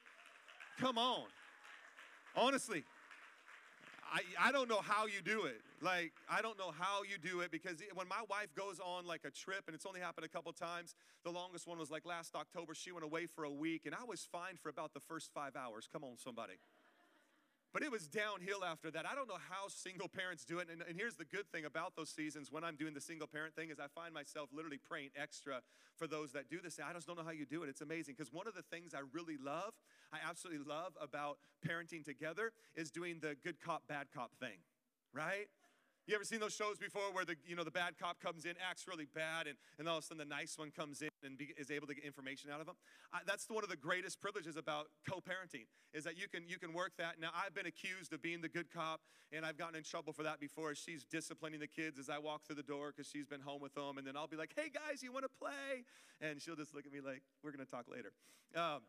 Come 0.79 0.99
on. 0.99 1.25
Honestly, 2.37 2.85
I, 4.13 4.49
I 4.49 4.53
don't 4.53 4.69
know 4.69 4.81
how 4.83 5.07
you 5.07 5.21
do 5.25 5.45
it. 5.45 5.61
Like, 5.83 6.13
I 6.31 6.43
don't 6.43 6.59
know 6.59 6.73
how 6.77 7.03
you 7.03 7.19
do 7.19 7.41
it 7.41 7.51
because 7.51 7.79
when 7.95 8.09
my 8.09 8.23
wife 8.31 8.55
goes 8.55 8.81
on 8.81 9.07
like 9.07 9.23
a 9.25 9.31
trip, 9.31 9.65
and 9.67 9.75
it's 9.75 9.87
only 9.87 10.01
happened 10.01 10.25
a 10.25 10.29
couple 10.29 10.53
times, 10.53 10.95
the 11.25 11.31
longest 11.31 11.67
one 11.67 11.79
was 11.79 11.91
like 11.91 12.07
last 12.07 12.35
October. 12.35 12.75
She 12.75 12.93
went 12.93 13.05
away 13.05 13.27
for 13.27 13.45
a 13.45 13.51
week, 13.51 13.83
and 13.87 13.95
I 13.95 14.05
was 14.05 14.27
fine 14.31 14.57
for 14.63 14.69
about 14.69 14.95
the 14.95 15.01
first 15.01 15.31
five 15.33 15.57
hours. 15.57 15.89
Come 15.93 16.05
on, 16.05 16.19
somebody. 16.19 16.55
But 17.73 17.83
it 17.83 17.91
was 17.91 18.07
downhill 18.09 18.65
after 18.65 18.91
that. 18.91 19.05
I 19.07 19.15
don't 19.15 19.29
know 19.29 19.39
how 19.51 19.69
single 19.69 20.09
parents 20.09 20.45
do 20.45 20.59
it. 20.61 20.69
And, 20.73 20.83
and, 20.89 20.97
here's 20.97 21.17
the 21.17 21.25
good 21.25 21.51
thing 21.53 21.65
about 21.65 21.95
those 21.95 22.09
seasons 22.09 22.51
when 22.51 22.65
I'm 22.65 22.77
doing 22.77 22.95
the 22.95 23.01
single 23.01 23.27
parent 23.27 23.55
thing 23.55 23.71
is 23.71 23.79
I 23.79 23.89
find 23.95 24.15
myself 24.15 24.49
literally 24.53 24.79
praying 24.79 25.11
extra 25.15 25.61
for 25.97 26.07
those 26.07 26.33
that 26.33 26.49
do 26.49 26.61
this. 26.63 26.79
I 26.83 26.93
just 26.95 27.07
don't 27.07 27.19
know 27.19 27.25
how 27.25 27.33
you 27.33 27.45
do 27.45 27.63
it. 27.65 27.69
It's 27.69 27.83
amazing. 27.83 28.15
Because 28.17 28.33
one 28.33 28.47
of 28.47 28.55
the 28.55 28.63
things 28.63 28.95
I 28.95 29.01
really 29.13 29.37
love, 29.37 29.75
I 30.13 30.19
absolutely 30.27 30.65
love 30.65 30.93
about 31.01 31.39
parenting 31.67 32.05
together 32.05 32.53
is 32.75 32.91
doing 32.91 33.19
the 33.21 33.37
good 33.45 33.61
cop, 33.61 33.83
bad 33.89 34.07
cop 34.15 34.35
thing, 34.41 34.59
right? 35.13 35.49
You 36.07 36.15
ever 36.15 36.25
seen 36.25 36.39
those 36.39 36.55
shows 36.55 36.79
before 36.79 37.13
where 37.13 37.25
the 37.25 37.35
you 37.45 37.57
know 37.57 37.65
the 37.65 37.73
bad 37.73 37.99
cop 37.99 38.21
comes 38.21 38.45
in, 38.45 38.55
acts 38.63 38.87
really 38.87 39.09
bad, 39.13 39.49
and, 39.49 39.57
and 39.77 39.89
all 39.89 39.99
of 39.99 40.05
a 40.05 40.07
sudden 40.07 40.19
the 40.19 40.35
nice 40.35 40.57
one 40.57 40.71
comes 40.71 41.03
in 41.03 41.09
and 41.27 41.37
be, 41.37 41.53
is 41.59 41.71
able 41.71 41.87
to 41.89 41.95
get 41.95 42.05
information 42.05 42.51
out 42.51 42.61
of 42.61 42.67
them? 42.67 42.77
Uh, 43.13 43.19
that's 43.27 43.51
one 43.51 43.65
of 43.65 43.71
the 43.71 43.77
greatest 43.77 44.21
privileges 44.21 44.57
about 44.57 44.87
co-parenting 45.09 45.67
is 45.93 46.05
that 46.05 46.17
you 46.17 46.29
can 46.29 46.49
you 46.49 46.59
can 46.59 46.73
work 46.73 46.93
that. 46.99 47.21
Now 47.21 47.31
I've 47.35 47.55
been 47.55 47.67
accused 47.67 48.13
of 48.13 48.23
being 48.23 48.41
the 48.41 48.49
good 48.49 48.71
cop, 48.71 49.01
and 49.33 49.45
I've 49.45 49.59
gotten 49.59 49.77
in 49.77 49.83
trouble 49.83 50.13
for 50.13 50.23
that 50.23 50.41
before. 50.41 50.75
She's 50.75 51.05
disciplining 51.05 51.61
the 51.61 51.67
kids 51.69 51.99
as 51.99 52.09
I 52.09 52.19
walk 52.19 52.45
through 52.47 52.57
the 52.57 52.63
door 52.63 52.93
because 52.95 53.11
she's 53.11 53.27
been 53.27 53.41
home 53.41 53.61
with 53.61 53.75
them, 53.75 53.99
and 53.99 54.07
then 54.07 54.17
I'll 54.17 54.29
be 54.29 54.37
like, 54.37 54.53
"Hey 54.57 54.71
guys, 54.73 55.03
you 55.03 55.13
want 55.13 55.25
to 55.25 55.35
play?" 55.39 55.85
And 56.21 56.41
she'll 56.41 56.57
just 56.57 56.75
look 56.75 56.87
at 56.87 56.93
me 56.93 57.01
like, 57.01 57.23
"We're 57.43 57.53
gonna 57.53 57.67
talk 57.67 57.87
later." 57.89 58.13
Um, 58.55 58.83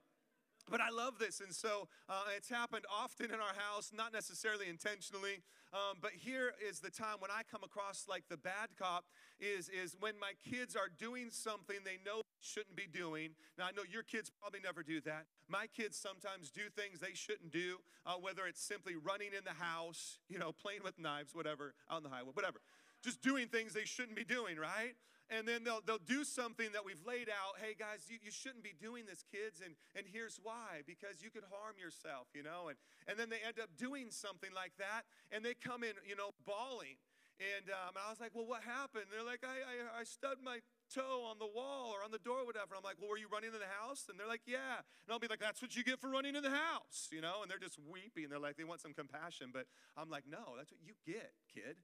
but 0.69 0.81
I 0.81 0.89
love 0.89 1.18
this, 1.18 1.39
and 1.39 1.54
so 1.56 1.88
uh, 2.10 2.36
it's 2.36 2.50
happened 2.50 2.86
often 2.92 3.28
in 3.28 3.39
our 3.39 3.56
house, 3.56 3.92
not 3.95 4.12
necessarily 4.12 4.68
intentionally. 4.68 5.44
Um, 5.72 5.98
but 6.01 6.12
here 6.12 6.54
is 6.68 6.80
the 6.80 6.92
time 6.92 7.18
when 7.19 7.31
I 7.31 7.42
come 7.50 7.63
across 7.63 8.06
like 8.07 8.24
the 8.30 8.38
bad 8.38 8.75
cop 8.78 9.06
is 9.39 9.69
is 9.69 9.95
when 10.00 10.19
my 10.19 10.34
kids 10.50 10.75
are 10.75 10.89
doing 10.89 11.30
something 11.30 11.78
they 11.86 12.00
know 12.06 12.22
shouldn't 12.42 12.75
be 12.75 12.88
doing. 12.92 13.31
Now 13.57 13.66
I 13.66 13.72
know 13.72 13.84
your 13.89 14.04
kids 14.04 14.31
probably 14.39 14.60
never 14.60 14.84
do 14.84 15.01
that. 15.01 15.25
My 15.48 15.68
kids 15.68 15.98
sometimes 15.98 16.50
do 16.50 16.69
things 16.75 17.00
they 17.00 17.13
shouldn't 17.13 17.51
do, 17.51 17.78
uh, 18.06 18.13
whether 18.13 18.45
it's 18.45 18.62
simply 18.62 18.95
running 18.95 19.30
in 19.38 19.44
the 19.44 19.63
house, 19.63 20.19
you 20.30 20.39
know, 20.39 20.51
playing 20.51 20.81
with 20.84 21.00
knives, 21.00 21.34
whatever, 21.34 21.74
out 21.89 21.98
on 21.98 22.04
the 22.04 22.10
highway, 22.10 22.31
whatever, 22.34 22.60
just 23.04 23.22
doing 23.22 23.48
things 23.48 23.74
they 23.74 23.86
shouldn't 23.86 24.16
be 24.16 24.25
doing, 24.25 24.57
right? 24.57 24.95
and 25.30 25.48
then 25.48 25.63
they'll, 25.63 25.81
they'll 25.86 26.07
do 26.07 26.24
something 26.24 26.72
that 26.72 26.86
we've 26.86 27.04
laid 27.06 27.28
out 27.28 27.60
hey 27.60 27.75
guys 27.78 28.07
you, 28.07 28.16
you 28.24 28.31
shouldn't 28.31 28.63
be 28.63 28.72
doing 28.80 29.04
this 29.04 29.28
kids 29.28 29.60
and, 29.60 29.75
and 29.92 30.07
here's 30.07 30.39
why 30.42 30.88
because 30.88 31.19
you 31.19 31.30
could 31.30 31.44
harm 31.51 31.75
yourself 31.75 32.28
you 32.34 32.44
know 32.44 32.72
and, 32.72 32.78
and 33.12 33.19
then 33.19 33.30
they 33.30 33.44
end 33.45 33.60
up 33.60 33.68
doing 33.75 34.07
something 34.07 34.51
like 34.56 34.72
that 34.80 35.04
and 35.31 35.44
they 35.44 35.54
come 35.54 35.84
in 35.84 36.00
you 36.07 36.16
know 36.16 36.31
bawling 36.48 36.95
and 37.38 37.69
um, 37.69 37.94
I 37.94 38.10
was 38.10 38.18
like, 38.18 38.34
well, 38.34 38.50
what 38.50 38.66
happened? 38.66 39.13
They're 39.13 39.25
like, 39.25 39.45
I, 39.45 39.62
I, 39.62 40.01
I 40.01 40.04
stubbed 40.10 40.42
my 40.42 40.57
toe 40.94 41.28
on 41.30 41.39
the 41.39 41.48
wall 41.48 41.92
or 41.94 42.04
on 42.04 42.12
the 42.12 42.19
door, 42.19 42.45
whatever. 42.45 42.75
I'm 42.75 42.84
like, 42.84 42.95
well, 43.00 43.10
were 43.10 43.18
you 43.18 43.28
running 43.31 43.54
in 43.54 43.60
the 43.60 43.74
house? 43.80 44.07
And 44.10 44.19
they're 44.19 44.28
like, 44.28 44.45
yeah. 44.45 44.84
And 45.06 45.10
I'll 45.12 45.19
be 45.19 45.28
like, 45.28 45.39
that's 45.39 45.62
what 45.62 45.75
you 45.75 45.84
get 45.84 46.00
for 46.00 46.10
running 46.10 46.36
in 46.36 46.44
the 46.44 46.54
house, 46.54 47.10
you 47.12 47.22
know? 47.22 47.42
And 47.42 47.51
they're 47.51 47.62
just 47.62 47.78
weeping. 47.80 48.30
They're 48.30 48.39
like, 48.39 48.57
they 48.57 48.63
want 48.63 48.81
some 48.81 48.94
compassion. 48.94 49.51
But 49.54 49.68
I'm 49.95 50.10
like, 50.10 50.24
no, 50.30 50.56
that's 50.57 50.72
what 50.72 50.81
you 50.84 50.94
get, 51.06 51.31
kid 51.54 51.78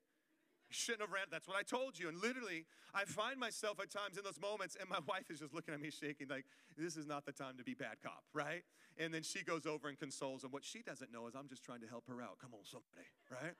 You 0.70 0.74
shouldn't 0.74 1.02
have 1.02 1.12
ran. 1.12 1.28
That's 1.32 1.48
what 1.48 1.58
I 1.58 1.64
told 1.64 2.00
you. 2.00 2.08
And 2.08 2.20
literally, 2.20 2.66
I 2.94 3.06
find 3.06 3.40
myself 3.40 3.80
at 3.80 3.92
times 3.92 4.18
in 4.18 4.24
those 4.24 4.40
moments, 4.40 4.78
and 4.80 4.90
my 4.90 5.00
wife 5.08 5.30
is 5.30 5.40
just 5.40 5.54
looking 5.54 5.74
at 5.74 5.82
me 5.82 5.92
shaking, 5.92 6.28
like, 6.28 6.46
this 6.78 6.96
is 6.98 7.06
not 7.06 7.26
the 7.26 7.34
time 7.34 7.58
to 7.58 7.64
be 7.64 7.74
bad 7.74 8.02
cop, 8.04 8.24
right? 8.34 8.64
And 8.98 9.14
then 9.14 9.24
she 9.24 9.44
goes 9.44 9.66
over 9.66 9.88
and 9.90 9.98
consoles, 9.98 10.44
and 10.44 10.54
what 10.54 10.64
she 10.64 10.82
doesn't 10.82 11.12
know 11.12 11.28
is 11.28 11.36
I'm 11.36 11.50
just 11.50 11.64
trying 11.64 11.82
to 11.82 11.88
help 11.88 12.08
her 12.08 12.22
out. 12.22 12.38
Come 12.40 12.54
on, 12.54 12.64
somebody, 12.64 13.10
right? 13.30 13.56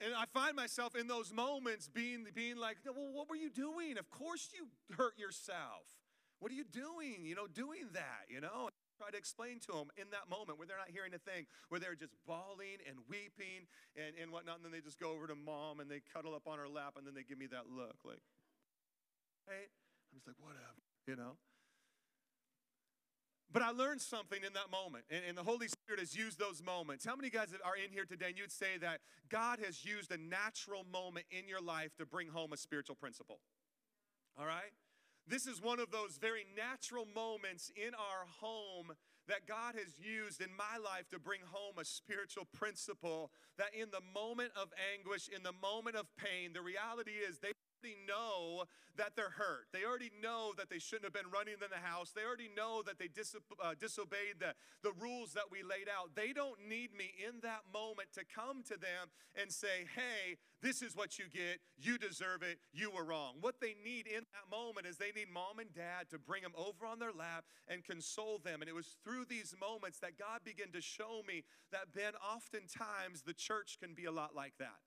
And 0.00 0.14
I 0.14 0.24
find 0.32 0.56
myself 0.56 0.96
in 0.96 1.06
those 1.06 1.32
moments 1.32 1.88
being, 1.88 2.26
being 2.34 2.56
like, 2.56 2.78
well, 2.84 3.12
what 3.12 3.28
were 3.28 3.36
you 3.36 3.50
doing? 3.50 3.96
Of 3.98 4.10
course 4.10 4.50
you 4.54 4.66
hurt 4.96 5.18
yourself. 5.18 5.86
What 6.40 6.50
are 6.50 6.54
you 6.54 6.64
doing? 6.64 7.24
You 7.24 7.34
know, 7.34 7.46
doing 7.46 7.88
that, 7.92 8.26
you 8.28 8.40
know? 8.40 8.70
try 8.96 9.10
to 9.10 9.18
explain 9.18 9.58
to 9.58 9.72
them 9.74 9.90
in 9.98 10.06
that 10.14 10.30
moment 10.30 10.58
where 10.58 10.66
they're 10.66 10.78
not 10.78 10.90
hearing 10.90 11.12
a 11.14 11.22
thing, 11.22 11.46
where 11.68 11.82
they're 11.82 11.98
just 11.98 12.14
bawling 12.26 12.78
and 12.86 13.02
weeping 13.10 13.66
and, 13.98 14.14
and 14.14 14.30
whatnot. 14.30 14.62
And 14.62 14.64
then 14.64 14.72
they 14.72 14.80
just 14.80 15.02
go 15.02 15.10
over 15.12 15.26
to 15.26 15.34
mom 15.34 15.80
and 15.82 15.90
they 15.90 16.00
cuddle 16.14 16.34
up 16.34 16.46
on 16.46 16.58
her 16.58 16.70
lap 16.70 16.94
and 16.96 17.06
then 17.06 17.14
they 17.14 17.26
give 17.26 17.38
me 17.38 17.50
that 17.50 17.66
look 17.66 17.98
like, 18.06 18.22
hey, 19.50 19.66
I'm 19.66 20.14
just 20.14 20.26
like, 20.30 20.38
whatever, 20.38 20.78
you 21.10 21.16
know? 21.18 21.34
But 23.52 23.62
I 23.62 23.70
learned 23.70 24.00
something 24.00 24.42
in 24.44 24.52
that 24.54 24.70
moment, 24.70 25.04
and, 25.10 25.22
and, 25.28 25.38
the 25.38 25.44
Holy 25.44 25.68
Spirit 25.68 26.00
has 26.00 26.16
used 26.16 26.40
those 26.40 26.60
moments. 26.60 27.04
How 27.04 27.14
many 27.14 27.30
guys 27.30 27.54
are 27.64 27.76
in 27.76 27.92
here 27.92 28.04
today 28.04 28.26
and 28.28 28.38
you'd 28.38 28.50
say 28.50 28.78
that 28.80 28.98
God 29.28 29.60
has 29.64 29.84
used 29.84 30.10
a 30.10 30.16
natural 30.16 30.84
moment 30.90 31.26
in 31.30 31.46
your 31.48 31.60
life 31.60 31.94
to 31.98 32.06
bring 32.06 32.28
home 32.28 32.52
a 32.52 32.56
spiritual 32.56 32.96
principle? 32.96 33.38
All 34.36 34.46
right? 34.46 34.72
This 35.26 35.46
is 35.46 35.62
one 35.62 35.80
of 35.80 35.90
those 35.90 36.18
very 36.20 36.44
natural 36.56 37.06
moments 37.14 37.70
in 37.76 37.94
our 37.94 38.26
home 38.40 38.92
that 39.26 39.46
God 39.46 39.74
has 39.74 39.96
used 39.98 40.42
in 40.42 40.50
my 40.52 40.76
life 40.76 41.08
to 41.10 41.18
bring 41.18 41.40
home 41.48 41.78
a 41.80 41.84
spiritual 41.84 42.44
principle 42.52 43.30
that 43.56 43.72
in 43.72 43.88
the 43.90 44.04
moment 44.12 44.52
of 44.54 44.68
anguish, 44.92 45.28
in 45.28 45.42
the 45.42 45.56
moment 45.62 45.96
of 45.96 46.04
pain, 46.16 46.52
the 46.52 46.60
reality 46.60 47.12
is 47.12 47.38
they 47.38 47.56
already 47.84 47.98
know 48.06 48.64
that 48.96 49.16
they're 49.16 49.30
hurt. 49.30 49.66
They 49.72 49.84
already 49.84 50.10
know 50.22 50.52
that 50.56 50.70
they 50.70 50.78
shouldn't 50.78 51.04
have 51.04 51.12
been 51.12 51.30
running 51.30 51.54
in 51.54 51.68
the 51.68 51.84
house. 51.84 52.12
They 52.14 52.22
already 52.22 52.48
know 52.56 52.82
that 52.86 52.98
they 52.98 53.08
dis- 53.08 53.34
uh, 53.62 53.74
disobeyed 53.78 54.38
the, 54.38 54.54
the 54.82 54.92
rules 54.92 55.32
that 55.34 55.50
we 55.50 55.62
laid 55.62 55.88
out. 55.90 56.14
They 56.14 56.32
don't 56.32 56.58
need 56.68 56.94
me 56.96 57.10
in 57.18 57.40
that 57.42 57.62
moment 57.72 58.08
to 58.14 58.22
come 58.24 58.62
to 58.64 58.78
them 58.78 59.10
and 59.34 59.50
say, 59.50 59.90
hey, 59.94 60.38
this 60.62 60.80
is 60.80 60.94
what 60.94 61.18
you 61.18 61.24
get. 61.28 61.58
You 61.76 61.98
deserve 61.98 62.42
it. 62.42 62.58
You 62.72 62.90
were 62.90 63.04
wrong. 63.04 63.34
What 63.40 63.60
they 63.60 63.74
need 63.84 64.06
in 64.06 64.22
that 64.32 64.46
moment 64.48 64.86
is 64.86 64.96
they 64.96 65.12
need 65.12 65.28
mom 65.32 65.58
and 65.58 65.74
dad 65.74 66.08
to 66.10 66.18
bring 66.18 66.42
them 66.42 66.54
over 66.56 66.86
on 66.86 67.00
their 67.00 67.12
lap 67.12 67.44
and 67.66 67.84
console 67.84 68.38
them. 68.38 68.62
And 68.62 68.68
it 68.68 68.74
was 68.74 68.96
through 69.02 69.26
these 69.28 69.54
moments 69.60 69.98
that 70.00 70.16
God 70.18 70.40
began 70.44 70.70
to 70.72 70.80
show 70.80 71.22
me 71.26 71.42
that, 71.72 71.92
Ben, 71.92 72.14
oftentimes 72.22 73.22
the 73.26 73.34
church 73.34 73.76
can 73.82 73.92
be 73.92 74.04
a 74.04 74.12
lot 74.12 74.36
like 74.36 74.54
that. 74.60 74.78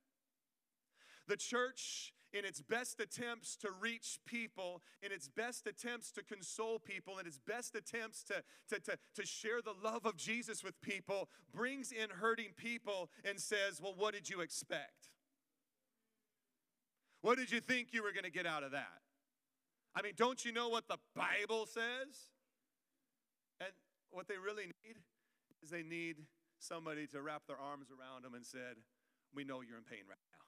The 1.27 1.37
church 1.37 2.13
in 2.33 2.45
its 2.45 2.61
best 2.61 2.99
attempts 2.99 3.55
to 3.57 3.69
reach 3.71 4.19
people, 4.25 4.81
in 5.01 5.11
its 5.11 5.27
best 5.27 5.65
attempts 5.65 6.11
to 6.11 6.23
console 6.23 6.79
people, 6.79 7.19
in 7.19 7.25
its 7.25 7.39
best 7.39 7.75
attempts 7.75 8.23
to, 8.23 8.43
to, 8.69 8.79
to, 8.81 8.97
to 9.15 9.25
share 9.25 9.61
the 9.61 9.73
love 9.83 10.05
of 10.05 10.17
Jesus 10.17 10.63
with 10.63 10.79
people, 10.81 11.29
brings 11.53 11.91
in 11.91 12.09
hurting 12.09 12.49
people 12.57 13.09
and 13.23 13.39
says, 13.39 13.81
Well, 13.81 13.93
what 13.95 14.13
did 14.13 14.29
you 14.29 14.41
expect? 14.41 15.09
What 17.21 17.37
did 17.37 17.51
you 17.51 17.59
think 17.59 17.89
you 17.91 18.03
were 18.03 18.11
going 18.11 18.25
to 18.25 18.31
get 18.31 18.45
out 18.45 18.63
of 18.63 18.71
that? 18.71 19.01
I 19.95 20.01
mean, 20.01 20.13
don't 20.15 20.43
you 20.45 20.51
know 20.51 20.69
what 20.69 20.87
the 20.87 20.97
Bible 21.15 21.65
says? 21.65 22.31
And 23.59 23.71
what 24.11 24.27
they 24.27 24.37
really 24.37 24.65
need 24.65 24.97
is 25.63 25.69
they 25.69 25.83
need 25.83 26.17
somebody 26.59 27.07
to 27.07 27.21
wrap 27.21 27.43
their 27.47 27.57
arms 27.57 27.87
around 27.89 28.23
them 28.23 28.35
and 28.35 28.45
said, 28.45 28.77
"We 29.33 29.43
know 29.43 29.61
you're 29.61 29.77
in 29.77 29.83
pain 29.83 30.05
right 30.07 30.17
now." 30.31 30.46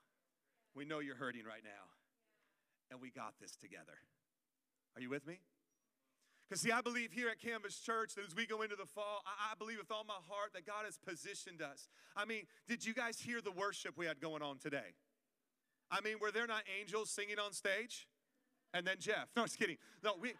We 0.79 0.85
know 0.85 0.99
you're 0.99 1.17
hurting 1.17 1.43
right 1.43 1.59
now, 1.61 1.91
and 2.89 3.01
we 3.01 3.11
got 3.11 3.33
this 3.41 3.57
together. 3.57 3.99
Are 4.95 5.01
you 5.01 5.09
with 5.09 5.27
me? 5.27 5.41
Because, 6.47 6.61
see, 6.61 6.71
I 6.71 6.79
believe 6.79 7.11
here 7.11 7.27
at 7.27 7.37
Canvas 7.37 7.77
Church 7.81 8.15
that 8.15 8.25
as 8.25 8.33
we 8.33 8.45
go 8.45 8.61
into 8.61 8.77
the 8.77 8.85
fall, 8.85 9.21
I, 9.25 9.51
I, 9.51 9.55
believe 9.59 9.77
with 9.77 9.91
all 9.91 10.05
my 10.07 10.21
heart 10.29 10.53
that 10.53 10.65
God 10.65 10.85
has 10.85 10.97
positioned 10.97 11.61
us. 11.61 11.89
I 12.15 12.23
mean, 12.23 12.43
did 12.65 12.85
you 12.85 12.93
guys 12.93 13.19
hear 13.19 13.41
the 13.41 13.51
worship 13.51 13.97
we 13.97 14.05
had 14.05 14.21
going 14.21 14.41
on 14.41 14.57
today? 14.57 14.95
I 15.91 15.99
mean, 15.99 16.15
were 16.21 16.31
there 16.31 16.47
not 16.47 16.63
angels 16.79 17.11
singing 17.11 17.39
on 17.39 17.51
stage? 17.51 18.07
And 18.73 18.87
then 18.87 18.95
Jeff. 18.99 19.27
No, 19.35 19.43
just 19.43 19.59
kidding. 19.59 19.77
No, 20.01 20.13
we. 20.17 20.31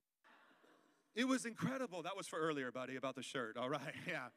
It 1.15 1.27
was 1.27 1.43
incredible. 1.43 2.01
That 2.03 2.15
was 2.15 2.27
for 2.27 2.39
earlier, 2.39 2.71
buddy, 2.71 2.95
about 2.95 3.15
the 3.15 3.23
shirt. 3.23 3.57
All 3.57 3.69
right, 3.69 3.93
yeah. 4.07 4.29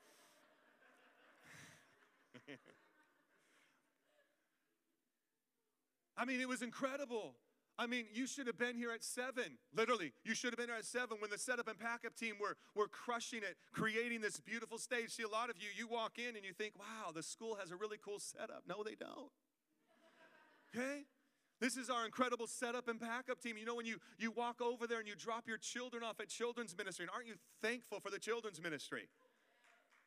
I 6.23 6.25
mean, 6.25 6.41
it 6.41 6.49
was 6.49 6.62
incredible. 6.62 7.35
I 7.76 7.88
mean, 7.88 8.05
you 8.14 8.29
should 8.29 8.47
have 8.47 8.57
been 8.57 8.76
here 8.76 8.93
at 8.93 9.02
seven. 9.02 9.59
Literally, 9.75 10.12
you 10.23 10.37
should 10.37 10.52
have 10.52 10.57
been 10.57 10.69
here 10.69 10.79
at 10.79 10.85
seven 10.85 11.17
when 11.19 11.31
the 11.31 11.38
setup 11.38 11.67
and 11.67 11.76
pack 11.76 12.05
up 12.07 12.14
team 12.14 12.35
were, 12.41 12.57
were 12.76 12.87
crushing 12.87 13.41
it, 13.41 13.57
creating 13.73 14.21
this 14.21 14.38
beautiful 14.38 14.79
stage. 14.79 15.11
See, 15.11 15.25
a 15.25 15.29
lot 15.29 15.50
of 15.50 15.57
you, 15.59 15.67
you 15.76 15.88
walk 15.88 16.19
in 16.19 16.37
and 16.37 16.45
you 16.45 16.52
think, 16.52 16.75
wow, 16.79 17.11
the 17.12 17.25
school 17.25 17.57
has 17.59 17.73
a 17.73 17.76
really 17.76 17.97
cool 18.05 18.21
setup. 18.21 18.62
No, 18.69 18.85
they 18.85 18.95
don't. 18.95 19.33
Okay? 20.73 21.00
This 21.61 21.76
is 21.76 21.91
our 21.91 22.05
incredible 22.05 22.47
setup 22.47 22.87
and 22.87 23.00
pack 23.00 23.29
up 23.29 23.41
team. 23.41 23.57
You 23.57 23.67
know, 23.67 23.75
when 23.75 23.87
you, 23.87 23.97
you 24.17 24.31
walk 24.31 24.61
over 24.62 24.87
there 24.87 25.00
and 25.00 25.09
you 25.09 25.17
drop 25.17 25.49
your 25.49 25.59
children 25.59 26.05
off 26.05 26.21
at 26.21 26.29
children's 26.29 26.79
ministry, 26.79 27.02
and 27.02 27.11
aren't 27.12 27.26
you 27.26 27.35
thankful 27.61 27.99
for 27.99 28.11
the 28.11 28.21
children's 28.21 28.62
ministry? 28.62 29.09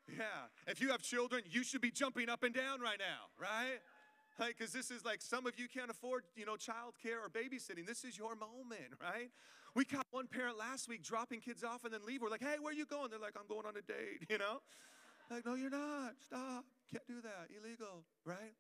Yeah. 0.08 0.48
If 0.66 0.80
you 0.80 0.92
have 0.92 1.02
children, 1.02 1.44
you 1.50 1.66
should 1.66 1.82
be 1.82 1.92
jumping 1.92 2.30
up 2.30 2.44
and 2.44 2.54
down 2.54 2.80
right 2.80 3.00
now, 3.00 3.28
right? 3.38 3.80
Like, 4.38 4.58
because 4.58 4.74
this 4.74 4.92
is 4.92 5.06
like 5.06 5.22
some 5.22 5.46
of 5.46 5.58
you 5.58 5.68
can't 5.68 5.90
afford, 5.90 6.24
you 6.36 6.46
know, 6.46 6.56
childcare 6.56 7.24
or 7.24 7.30
babysitting. 7.30 7.88
This 7.88 8.04
is 8.04 8.18
your 8.18 8.36
moment, 8.36 8.94
right? 9.02 9.30
We 9.76 9.86
caught 9.86 10.08
one 10.12 10.28
parent 10.28 10.58
last 10.58 10.88
week 10.90 11.04
dropping 11.04 11.42
kids 11.42 11.64
off 11.64 11.84
and 11.84 11.94
then 11.94 12.02
leave. 12.06 12.22
We're 12.22 12.30
like, 12.30 12.42
hey, 12.44 12.56
where 12.60 12.72
are 12.72 12.76
you 12.76 12.86
going? 12.86 13.10
They're 13.10 13.20
like, 13.20 13.36
I'm 13.40 13.48
going 13.48 13.66
on 13.66 13.76
a 13.78 13.82
date, 13.82 14.26
you 14.30 14.38
know? 14.38 14.60
Like, 15.30 15.46
no, 15.46 15.56
you're 15.56 15.70
not. 15.70 16.14
Stop. 16.26 16.66
Can't 16.92 17.08
do 17.08 17.22
that. 17.22 17.48
Illegal, 17.50 18.04
right? 18.26 18.54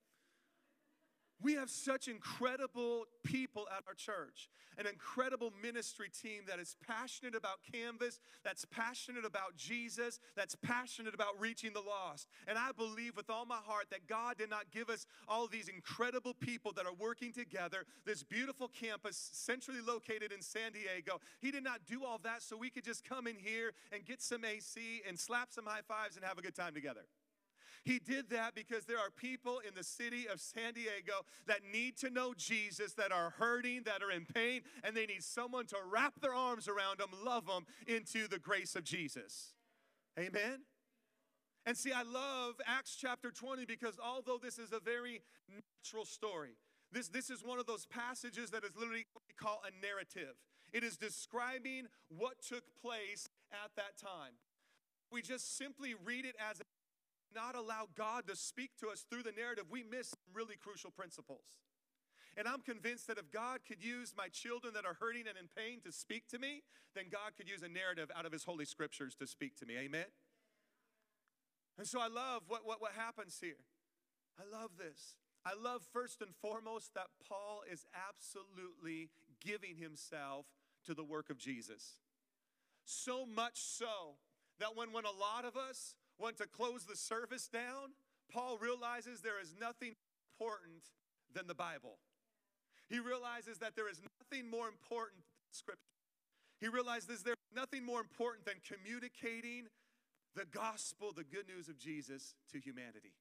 We 1.41 1.53
have 1.55 1.69
such 1.69 2.07
incredible 2.07 3.05
people 3.23 3.67
at 3.75 3.83
our 3.87 3.93
church, 3.93 4.49
an 4.77 4.87
incredible 4.87 5.51
ministry 5.61 6.09
team 6.09 6.43
that 6.47 6.59
is 6.59 6.77
passionate 6.87 7.35
about 7.35 7.59
Canvas, 7.71 8.19
that's 8.43 8.65
passionate 8.65 9.25
about 9.25 9.55
Jesus, 9.57 10.19
that's 10.35 10.55
passionate 10.55 11.13
about 11.13 11.39
reaching 11.39 11.73
the 11.73 11.81
lost. 11.81 12.27
And 12.47 12.57
I 12.57 12.71
believe 12.71 13.17
with 13.17 13.29
all 13.29 13.45
my 13.45 13.59
heart 13.65 13.87
that 13.91 14.07
God 14.07 14.37
did 14.37 14.49
not 14.49 14.71
give 14.71 14.89
us 14.89 15.05
all 15.27 15.47
these 15.47 15.67
incredible 15.67 16.33
people 16.33 16.71
that 16.73 16.85
are 16.85 16.93
working 16.93 17.33
together, 17.33 17.85
this 18.05 18.23
beautiful 18.23 18.69
campus 18.69 19.29
centrally 19.33 19.81
located 19.81 20.31
in 20.31 20.41
San 20.41 20.71
Diego. 20.71 21.19
He 21.41 21.51
did 21.51 21.63
not 21.63 21.81
do 21.85 22.05
all 22.05 22.19
that 22.23 22.43
so 22.43 22.55
we 22.55 22.69
could 22.69 22.85
just 22.85 23.03
come 23.03 23.27
in 23.27 23.35
here 23.37 23.73
and 23.91 24.05
get 24.05 24.21
some 24.21 24.45
AC 24.45 25.01
and 25.07 25.19
slap 25.19 25.51
some 25.51 25.65
high 25.65 25.81
fives 25.87 26.15
and 26.15 26.23
have 26.23 26.37
a 26.37 26.41
good 26.41 26.55
time 26.55 26.73
together. 26.73 27.01
He 27.85 27.99
did 27.99 28.31
that 28.31 28.55
because 28.55 28.85
there 28.85 28.97
are 28.97 29.11
people 29.11 29.61
in 29.65 29.75
the 29.75 29.83
city 29.83 30.25
of 30.27 30.41
San 30.41 30.73
Diego 30.73 31.21
that 31.45 31.59
need 31.71 31.97
to 31.97 32.09
know 32.09 32.33
Jesus, 32.35 32.93
that 32.93 33.11
are 33.11 33.29
hurting, 33.37 33.83
that 33.85 34.01
are 34.01 34.09
in 34.09 34.25
pain, 34.25 34.61
and 34.83 34.97
they 34.97 35.05
need 35.05 35.23
someone 35.23 35.67
to 35.67 35.77
wrap 35.89 36.19
their 36.19 36.33
arms 36.33 36.67
around 36.67 36.99
them, 36.99 37.09
love 37.23 37.45
them 37.45 37.67
into 37.85 38.27
the 38.27 38.39
grace 38.39 38.75
of 38.75 38.83
Jesus. 38.83 39.53
Amen? 40.17 40.61
And 41.67 41.77
see, 41.77 41.91
I 41.91 42.01
love 42.01 42.55
Acts 42.65 42.97
chapter 42.99 43.29
20 43.29 43.65
because 43.65 43.99
although 44.03 44.39
this 44.41 44.57
is 44.57 44.71
a 44.71 44.79
very 44.79 45.21
natural 45.47 46.05
story, 46.05 46.57
this, 46.91 47.07
this 47.09 47.29
is 47.29 47.43
one 47.43 47.59
of 47.59 47.67
those 47.67 47.85
passages 47.85 48.49
that 48.49 48.63
is 48.63 48.75
literally 48.75 49.05
what 49.13 49.23
we 49.27 49.33
call 49.35 49.61
a 49.61 49.85
narrative. 49.85 50.35
It 50.73 50.83
is 50.83 50.97
describing 50.97 51.85
what 52.09 52.41
took 52.47 52.63
place 52.81 53.29
at 53.51 53.69
that 53.75 53.97
time. 54.01 54.33
We 55.11 55.21
just 55.21 55.55
simply 55.55 55.93
read 56.03 56.25
it 56.25 56.35
as 56.39 56.61
not 57.35 57.55
allow 57.55 57.87
God 57.95 58.27
to 58.27 58.35
speak 58.35 58.71
to 58.79 58.87
us 58.87 59.05
through 59.09 59.23
the 59.23 59.31
narrative, 59.31 59.65
we 59.69 59.83
miss 59.83 60.15
really 60.33 60.55
crucial 60.55 60.91
principles. 60.91 61.43
And 62.37 62.47
I'm 62.47 62.61
convinced 62.61 63.07
that 63.07 63.17
if 63.17 63.31
God 63.31 63.59
could 63.67 63.83
use 63.83 64.13
my 64.17 64.27
children 64.27 64.73
that 64.73 64.85
are 64.85 64.97
hurting 64.99 65.23
and 65.27 65.37
in 65.37 65.47
pain 65.55 65.79
to 65.85 65.91
speak 65.91 66.27
to 66.29 66.39
me, 66.39 66.63
then 66.93 67.05
God 67.11 67.37
could 67.37 67.47
use 67.47 67.61
a 67.61 67.69
narrative 67.69 68.11
out 68.15 68.25
of 68.25 68.31
His 68.31 68.43
Holy 68.43 68.65
Scriptures 68.65 69.15
to 69.19 69.27
speak 69.27 69.55
to 69.57 69.65
me. 69.65 69.77
Amen? 69.77 70.05
And 71.77 71.87
so 71.87 71.99
I 71.99 72.07
love 72.07 72.43
what, 72.47 72.65
what, 72.65 72.81
what 72.81 72.91
happens 72.93 73.37
here. 73.39 73.63
I 74.39 74.43
love 74.51 74.71
this. 74.77 75.15
I 75.45 75.53
love 75.53 75.83
first 75.93 76.21
and 76.21 76.35
foremost 76.41 76.93
that 76.95 77.07
Paul 77.27 77.61
is 77.71 77.85
absolutely 78.09 79.11
giving 79.39 79.77
himself 79.77 80.47
to 80.85 80.93
the 80.93 81.03
work 81.03 81.29
of 81.29 81.37
Jesus. 81.37 81.99
So 82.83 83.25
much 83.25 83.57
so 83.57 84.17
that 84.59 84.75
when, 84.75 84.91
when 84.91 85.05
a 85.05 85.11
lot 85.11 85.45
of 85.45 85.55
us 85.55 85.95
want 86.19 86.37
to 86.37 86.47
close 86.47 86.83
the 86.83 86.95
service 86.95 87.47
down, 87.47 87.93
Paul 88.31 88.57
realizes 88.57 89.21
there 89.21 89.41
is 89.41 89.53
nothing 89.59 89.95
important 90.33 90.83
than 91.33 91.47
the 91.47 91.55
Bible. 91.55 91.97
He 92.89 92.99
realizes 92.99 93.57
that 93.59 93.75
there 93.75 93.89
is 93.89 94.01
nothing 94.21 94.49
more 94.49 94.67
important 94.67 95.21
than 95.23 95.53
Scripture. 95.53 95.81
He 96.59 96.67
realizes 96.67 97.23
there's 97.23 97.35
nothing 97.53 97.85
more 97.85 97.99
important 97.99 98.45
than 98.45 98.55
communicating 98.63 99.67
the 100.35 100.45
gospel, 100.45 101.11
the 101.15 101.23
good 101.23 101.47
news 101.47 101.69
of 101.69 101.77
Jesus 101.77 102.35
to 102.51 102.59
humanity. 102.59 103.13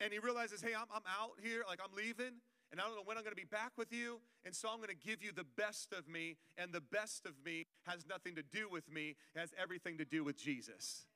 And 0.00 0.12
he 0.12 0.18
realizes, 0.18 0.60
hey, 0.60 0.74
I'm, 0.74 0.86
I'm 0.94 1.06
out 1.06 1.38
here, 1.42 1.62
like 1.68 1.78
I'm 1.82 1.94
leaving, 1.96 2.42
and 2.72 2.80
I 2.80 2.84
don't 2.84 2.96
know 2.96 3.02
when 3.04 3.16
I'm 3.16 3.22
going 3.22 3.36
to 3.36 3.40
be 3.40 3.48
back 3.48 3.72
with 3.78 3.92
you, 3.92 4.20
and 4.44 4.54
so 4.54 4.68
I'm 4.68 4.78
going 4.78 4.88
to 4.88 5.06
give 5.06 5.22
you 5.22 5.30
the 5.32 5.46
best 5.56 5.92
of 5.92 6.08
me, 6.08 6.36
and 6.58 6.72
the 6.72 6.80
best 6.80 7.26
of 7.26 7.32
me 7.44 7.66
has 7.86 8.04
nothing 8.08 8.34
to 8.34 8.42
do 8.42 8.68
with 8.68 8.90
me, 8.90 9.14
it 9.34 9.38
has 9.38 9.54
everything 9.60 9.98
to 9.98 10.04
do 10.04 10.24
with 10.24 10.36
Jesus. 10.36 11.06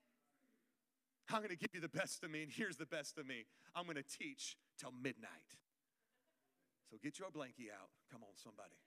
I'm 1.30 1.38
going 1.38 1.50
to 1.50 1.56
give 1.56 1.74
you 1.74 1.80
the 1.80 1.88
best 1.88 2.24
of 2.24 2.30
me, 2.30 2.42
and 2.42 2.50
here's 2.50 2.76
the 2.76 2.86
best 2.86 3.18
of 3.18 3.26
me. 3.26 3.44
I'm 3.74 3.84
going 3.84 3.96
to 3.96 4.02
teach 4.02 4.56
till 4.80 4.92
midnight. 4.92 5.48
So 6.90 6.96
get 7.02 7.18
your 7.18 7.28
blankie 7.28 7.68
out. 7.68 7.92
Come 8.10 8.22
on, 8.22 8.32
somebody. 8.34 8.80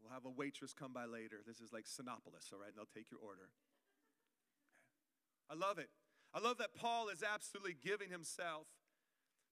We'll 0.00 0.12
have 0.12 0.24
a 0.24 0.30
waitress 0.30 0.72
come 0.72 0.92
by 0.92 1.04
later. 1.04 1.36
This 1.46 1.60
is 1.60 1.72
like 1.72 1.84
Cinépolis, 1.84 2.52
all 2.52 2.58
right? 2.58 2.68
And 2.68 2.76
they'll 2.76 2.94
take 2.94 3.10
your 3.10 3.20
order. 3.20 3.50
I 5.50 5.54
love 5.54 5.78
it. 5.78 5.90
I 6.34 6.40
love 6.40 6.58
that 6.58 6.74
Paul 6.74 7.08
is 7.08 7.22
absolutely 7.22 7.76
giving 7.84 8.10
himself. 8.10 8.66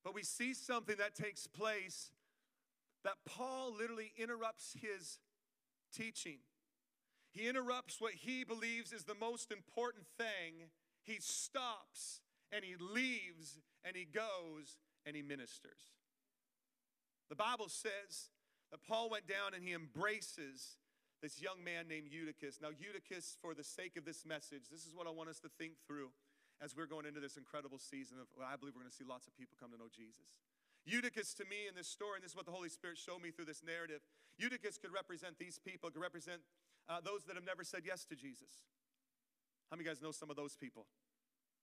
But 0.02 0.14
we 0.14 0.22
see 0.22 0.54
something 0.54 0.96
that 0.96 1.14
takes 1.14 1.46
place 1.46 2.10
that 3.04 3.14
Paul 3.26 3.74
literally 3.76 4.12
interrupts 4.16 4.74
his 4.80 5.18
teaching. 5.94 6.38
He 7.32 7.48
interrupts 7.48 8.00
what 8.00 8.14
he 8.14 8.44
believes 8.44 8.92
is 8.92 9.04
the 9.04 9.14
most 9.14 9.52
important 9.52 10.06
thing 10.18 10.70
he 11.10 11.18
stops 11.18 12.22
and 12.54 12.64
he 12.64 12.78
leaves 12.78 13.58
and 13.82 13.96
he 13.96 14.06
goes 14.06 14.78
and 15.04 15.16
he 15.16 15.22
ministers. 15.22 15.98
The 17.28 17.34
Bible 17.34 17.68
says 17.68 18.30
that 18.70 18.86
Paul 18.86 19.10
went 19.10 19.26
down 19.26 19.54
and 19.54 19.62
he 19.62 19.74
embraces 19.74 20.78
this 21.22 21.42
young 21.42 21.62
man 21.62 21.86
named 21.90 22.08
Eutychus. 22.10 22.62
Now, 22.62 22.70
Eutychus, 22.70 23.36
for 23.42 23.54
the 23.54 23.66
sake 23.66 23.98
of 23.98 24.06
this 24.06 24.24
message, 24.24 24.70
this 24.70 24.86
is 24.86 24.94
what 24.94 25.06
I 25.06 25.10
want 25.10 25.28
us 25.28 25.38
to 25.40 25.50
think 25.58 25.74
through 25.86 26.14
as 26.62 26.76
we're 26.76 26.88
going 26.88 27.06
into 27.06 27.20
this 27.20 27.36
incredible 27.36 27.78
season 27.78 28.16
of 28.20 28.28
I 28.38 28.56
believe 28.56 28.78
we're 28.78 28.84
going 28.84 28.92
to 28.92 28.96
see 28.96 29.08
lots 29.08 29.26
of 29.26 29.34
people 29.34 29.56
come 29.58 29.72
to 29.72 29.78
know 29.78 29.90
Jesus. 29.90 30.38
Eutychus, 30.86 31.34
to 31.36 31.44
me, 31.44 31.68
in 31.68 31.74
this 31.76 31.88
story, 31.88 32.16
and 32.16 32.24
this 32.24 32.32
is 32.32 32.36
what 32.36 32.46
the 32.46 32.56
Holy 32.56 32.72
Spirit 32.72 32.96
showed 32.96 33.20
me 33.20 33.30
through 33.30 33.44
this 33.44 33.60
narrative, 33.60 34.00
Eutychus 34.40 34.78
could 34.80 34.92
represent 34.92 35.36
these 35.36 35.60
people, 35.60 35.90
could 35.92 36.00
represent 36.00 36.40
uh, 36.88 37.04
those 37.04 37.28
that 37.28 37.36
have 37.36 37.44
never 37.44 37.64
said 37.64 37.84
yes 37.84 38.08
to 38.08 38.16
Jesus. 38.16 38.64
How 39.70 39.78
many 39.78 39.86
guys 39.86 40.02
know 40.02 40.10
some 40.10 40.30
of 40.30 40.36
those 40.36 40.58
people? 40.58 40.86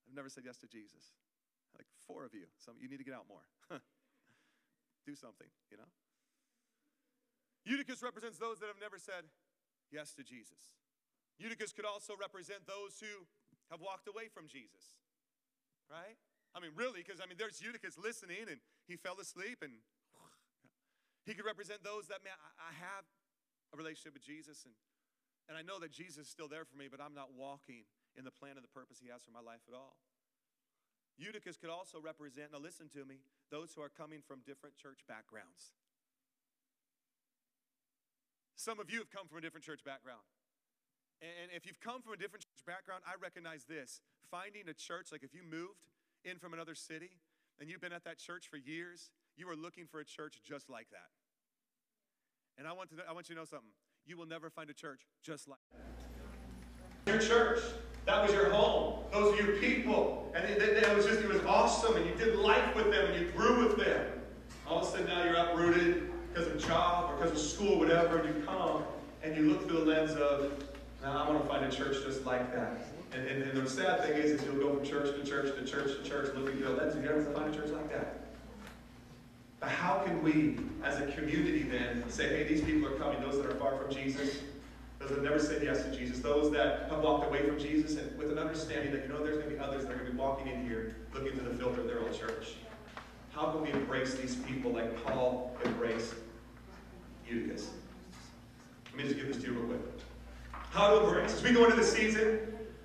I've 0.08 0.16
never 0.16 0.32
said 0.32 0.48
yes 0.48 0.56
to 0.64 0.68
Jesus. 0.68 1.12
Like 1.76 1.86
four 2.08 2.24
of 2.24 2.34
you. 2.34 2.48
Some 2.58 2.80
you 2.80 2.88
need 2.88 3.04
to 3.04 3.04
get 3.04 3.14
out 3.14 3.28
more. 3.28 3.44
Do 5.06 5.14
something, 5.16 5.48
you 5.70 5.78
know? 5.78 5.92
Eutychus 7.68 8.00
represents 8.02 8.40
those 8.40 8.64
that 8.64 8.72
have 8.72 8.80
never 8.80 8.96
said 8.96 9.28
yes 9.92 10.16
to 10.16 10.24
Jesus. 10.24 10.80
Eutychus 11.36 11.76
could 11.76 11.86
also 11.86 12.16
represent 12.16 12.64
those 12.64 12.96
who 13.04 13.28
have 13.70 13.84
walked 13.84 14.08
away 14.08 14.32
from 14.32 14.48
Jesus. 14.48 14.96
Right? 15.92 16.16
I 16.56 16.64
mean, 16.64 16.72
really, 16.76 17.04
because 17.04 17.20
I 17.20 17.28
mean, 17.28 17.36
there's 17.36 17.60
Eutychus 17.60 18.00
listening 18.00 18.48
and 18.48 18.60
he 18.88 18.96
fell 18.96 19.20
asleep, 19.20 19.60
and 19.60 19.84
he 21.28 21.36
could 21.36 21.46
represent 21.46 21.84
those 21.84 22.08
that, 22.08 22.24
man, 22.24 22.40
I, 22.40 22.72
I 22.72 22.74
have 22.80 23.04
a 23.72 23.78
relationship 23.78 24.16
with 24.16 24.24
Jesus, 24.24 24.64
and, 24.64 24.74
and 25.52 25.60
I 25.60 25.62
know 25.62 25.76
that 25.84 25.92
Jesus 25.92 26.28
is 26.28 26.32
still 26.32 26.48
there 26.48 26.64
for 26.64 26.80
me, 26.80 26.88
but 26.88 27.04
I'm 27.04 27.14
not 27.14 27.36
walking 27.36 27.84
in 28.18 28.26
the 28.26 28.34
plan 28.34 28.58
and 28.58 28.66
the 28.66 28.74
purpose 28.74 28.98
He 29.00 29.14
has 29.14 29.24
for 29.24 29.32
my 29.32 29.40
life 29.40 29.62
at 29.70 29.78
all. 29.78 29.96
Eutychus 31.18 31.58
could 31.58 31.70
also 31.70 31.98
represent, 32.02 32.52
now 32.52 32.60
listen 32.60 32.90
to 32.94 33.06
me, 33.06 33.22
those 33.50 33.74
who 33.74 33.82
are 33.82 33.90
coming 33.90 34.22
from 34.26 34.42
different 34.46 34.78
church 34.78 35.02
backgrounds. 35.08 35.74
Some 38.58 38.80
of 38.80 38.90
you 38.90 39.00
have 39.00 39.10
come 39.10 39.28
from 39.28 39.38
a 39.38 39.42
different 39.42 39.66
church 39.66 39.86
background. 39.86 40.26
And 41.22 41.50
if 41.56 41.66
you've 41.66 41.80
come 41.80 42.02
from 42.02 42.14
a 42.14 42.18
different 42.18 42.46
church 42.46 42.66
background, 42.66 43.02
I 43.08 43.18
recognize 43.22 43.66
this. 43.66 44.02
Finding 44.30 44.70
a 44.70 44.74
church, 44.74 45.10
like 45.12 45.24
if 45.24 45.34
you 45.34 45.42
moved 45.42 45.90
in 46.24 46.38
from 46.38 46.54
another 46.54 46.76
city 46.76 47.18
and 47.60 47.70
you've 47.70 47.82
been 47.82 47.94
at 47.94 48.04
that 48.04 48.20
church 48.20 48.48
for 48.50 48.58
years, 48.58 49.10
you 49.36 49.50
are 49.50 49.56
looking 49.56 49.86
for 49.86 50.00
a 50.00 50.06
church 50.06 50.42
just 50.46 50.70
like 50.70 50.90
that. 50.92 51.10
And 52.58 52.68
I 52.68 52.74
want, 52.74 52.90
to, 52.90 52.98
I 53.08 53.14
want 53.14 53.30
you 53.30 53.36
to 53.36 53.42
know 53.42 53.46
something. 53.46 53.74
You 54.06 54.18
will 54.18 54.26
never 54.26 54.50
find 54.50 54.70
a 54.70 54.74
church 54.74 55.02
just 55.24 55.48
like 55.48 55.60
that. 55.72 57.12
Your 57.12 57.22
church. 57.22 57.62
That 58.08 58.24
was 58.24 58.32
your 58.32 58.50
home. 58.50 59.00
Those 59.12 59.38
are 59.38 59.44
your 59.44 59.58
people. 59.58 60.32
And 60.34 60.46
it, 60.50 60.62
it, 60.62 60.84
it, 60.84 60.96
was 60.96 61.06
just, 61.06 61.20
it 61.20 61.28
was 61.28 61.44
awesome. 61.44 61.98
And 61.98 62.06
you 62.06 62.16
did 62.16 62.38
life 62.38 62.74
with 62.74 62.90
them 62.90 63.06
and 63.06 63.22
you 63.22 63.30
grew 63.32 63.68
with 63.68 63.78
them. 63.78 64.08
All 64.66 64.80
of 64.80 64.88
a 64.88 64.92
sudden 64.92 65.08
now 65.08 65.24
you're 65.26 65.36
uprooted 65.36 66.10
because 66.34 66.48
of 66.48 66.66
job 66.66 67.12
or 67.12 67.18
because 67.18 67.32
of 67.32 67.38
school, 67.38 67.78
whatever, 67.78 68.20
and 68.20 68.34
you 68.34 68.46
come 68.46 68.84
and 69.24 69.36
you 69.36 69.44
look 69.44 69.68
through 69.68 69.80
the 69.80 69.86
lens 69.86 70.12
of, 70.12 70.52
now 71.02 71.24
I 71.24 71.30
want 71.30 71.44
to 71.44 71.50
find 71.50 71.66
a 71.66 71.72
church 71.72 71.98
just 72.06 72.26
like 72.26 72.54
that. 72.54 72.78
And, 73.14 73.28
and, 73.28 73.44
and 73.44 73.66
the 73.66 73.70
sad 73.70 74.04
thing 74.04 74.14
is, 74.14 74.32
is 74.32 74.44
you'll 74.46 74.56
go 74.56 74.76
from 74.76 74.86
church 74.86 75.16
to 75.16 75.30
church 75.30 75.56
to 75.56 75.66
church 75.66 75.98
to 75.98 76.10
church 76.10 76.34
looking 76.36 76.58
through 76.58 76.68
the 76.68 76.74
lens, 76.76 76.96
and 76.96 77.04
you 77.04 77.10
never 77.10 77.24
find 77.34 77.54
a 77.54 77.58
church 77.58 77.72
like 77.72 77.92
that. 77.92 78.22
But 79.60 79.70
how 79.70 80.00
can 80.06 80.22
we, 80.24 80.60
as 80.84 81.00
a 81.02 81.08
community, 81.08 81.64
then 81.64 82.08
say, 82.10 82.30
hey, 82.30 82.44
these 82.44 82.62
people 82.62 82.88
are 82.88 82.98
coming, 82.98 83.20
those 83.22 83.38
that 83.38 83.48
are 83.48 83.56
far 83.56 83.76
from 83.78 83.94
Jesus, 83.94 84.42
those 85.00 85.10
that 85.10 85.16
have 85.16 85.24
never 85.24 85.40
said 85.40 85.62
yes 85.64 85.84
to 85.84 85.96
Jesus, 85.96 86.20
those 86.20 86.52
that 86.52 86.90
have 86.90 87.00
walked 87.00 87.28
away 87.28 87.46
from 87.46 87.60
Jesus, 87.60 87.98
and 87.98 88.18
with 88.18 88.32
an 88.32 88.40
understanding 88.40 88.92
that, 88.94 89.04
you 89.04 89.10
know, 89.10 89.24
there's 89.24 89.38
going 89.38 89.50
to 89.50 89.56
be 89.56 89.60
others 89.60 89.84
that 89.86 89.92
are 89.92 89.98
going 89.98 90.08
to 90.08 90.12
be 90.12 90.18
walking 90.18 90.48
in 90.48 90.66
here 90.66 90.96
looking 91.14 91.38
through 91.38 91.50
the 91.50 91.56
filter 91.56 91.82
of 91.82 91.88
their 91.88 92.00
own 92.00 92.14
church. 92.14 92.56
How 93.32 93.52
can 93.52 93.62
we 93.62 93.72
embrace 93.72 94.16
these 94.16 94.36
people 94.38 94.72
like 94.72 95.04
Paul 95.06 95.56
embraced 95.64 96.16
Eutychus? 97.28 97.70
Let 98.88 98.98
me 98.98 99.04
just 99.04 99.16
give 99.16 99.28
this 99.28 99.38
to 99.38 99.44
you 99.44 99.54
real 99.54 99.68
quick. 99.68 99.82
How 100.72 100.90
to 100.90 101.06
embrace. 101.06 101.36
As 101.36 101.44
we 101.44 101.52
go 101.52 101.66
into 101.66 101.76
the 101.76 101.84
season, 101.84 102.40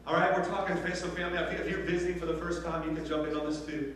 all 0.06 0.14
right, 0.14 0.36
we're 0.36 0.44
talking 0.44 0.76
face 0.76 1.02
of 1.02 1.16
family. 1.16 1.38
If 1.38 1.70
you're 1.70 1.80
visiting 1.80 2.18
for 2.18 2.26
the 2.26 2.34
first 2.34 2.64
time, 2.64 2.86
you 2.86 2.94
can 2.94 3.06
jump 3.06 3.26
in 3.26 3.36
on 3.36 3.46
this 3.46 3.64
too. 3.64 3.94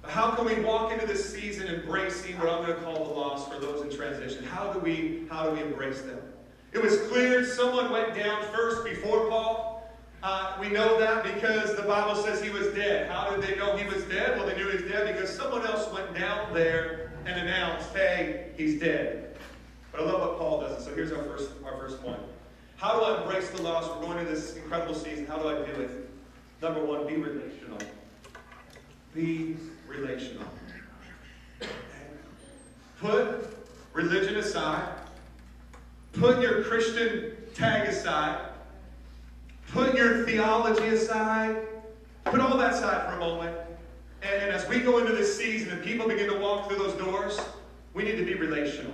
But 0.00 0.10
How 0.10 0.30
can 0.30 0.46
we 0.46 0.54
walk 0.60 0.92
into 0.92 1.06
this 1.06 1.30
season 1.30 1.66
embracing 1.66 2.38
what 2.38 2.48
I'm 2.48 2.64
going 2.64 2.78
to 2.78 2.82
call 2.82 3.04
the 3.04 3.12
loss 3.12 3.46
for 3.48 3.58
those 3.58 3.82
in 3.82 3.94
transition? 3.94 4.44
How 4.44 4.72
do 4.72 4.78
we 4.78 5.26
how 5.30 5.44
do 5.44 5.50
we 5.50 5.60
embrace 5.60 6.00
them? 6.00 6.20
It 6.78 6.84
was 6.84 7.00
clear 7.08 7.44
someone 7.44 7.90
went 7.90 8.14
down 8.14 8.40
first 8.54 8.84
before 8.84 9.28
Paul. 9.28 9.90
Uh, 10.22 10.56
we 10.60 10.68
know 10.68 10.96
that 11.00 11.24
because 11.24 11.74
the 11.74 11.82
Bible 11.82 12.14
says 12.14 12.40
he 12.40 12.50
was 12.50 12.68
dead. 12.68 13.10
How 13.10 13.34
did 13.34 13.42
they 13.42 13.56
know 13.56 13.76
he 13.76 13.84
was 13.84 14.04
dead? 14.04 14.38
Well, 14.38 14.46
they 14.46 14.54
knew 14.54 14.68
he 14.68 14.76
was 14.76 14.88
dead 14.88 15.12
because 15.12 15.28
someone 15.28 15.66
else 15.66 15.92
went 15.92 16.14
down 16.14 16.54
there 16.54 17.10
and 17.26 17.36
announced, 17.36 17.90
"Hey, 17.96 18.52
he's 18.56 18.78
dead." 18.78 19.36
But 19.90 20.02
I 20.02 20.04
love 20.04 20.20
what 20.20 20.38
Paul 20.38 20.60
does. 20.60 20.84
So 20.84 20.94
here's 20.94 21.10
our 21.10 21.24
first 21.24 21.50
our 21.64 21.76
first 21.78 22.00
point. 22.00 22.20
How 22.76 22.96
do 22.96 23.06
I 23.06 23.22
embrace 23.22 23.50
the 23.50 23.60
loss? 23.60 23.88
We're 23.88 24.06
going 24.06 24.18
into 24.18 24.30
this 24.30 24.54
incredible 24.54 24.94
season. 24.94 25.26
How 25.26 25.38
do 25.38 25.48
I 25.48 25.54
do 25.54 25.80
it? 25.80 26.08
Number 26.62 26.84
one, 26.84 27.08
be 27.08 27.16
relational. 27.16 27.78
Be 29.16 29.56
relational. 29.88 30.44
Put 33.00 33.52
religion 33.94 34.36
aside. 34.36 35.07
Put 36.18 36.40
your 36.40 36.64
Christian 36.64 37.36
tag 37.54 37.88
aside. 37.88 38.40
Put 39.68 39.94
your 39.94 40.26
theology 40.26 40.88
aside. 40.88 41.64
Put 42.24 42.40
all 42.40 42.56
that 42.58 42.74
aside 42.74 43.08
for 43.08 43.16
a 43.16 43.20
moment. 43.20 43.56
And, 44.22 44.42
and 44.42 44.50
as 44.50 44.68
we 44.68 44.80
go 44.80 44.98
into 44.98 45.12
this 45.12 45.36
season 45.36 45.70
and 45.70 45.82
people 45.82 46.08
begin 46.08 46.28
to 46.28 46.36
walk 46.36 46.68
through 46.68 46.78
those 46.78 46.94
doors, 46.94 47.38
we 47.94 48.02
need 48.02 48.16
to 48.16 48.24
be 48.24 48.34
relational. 48.34 48.92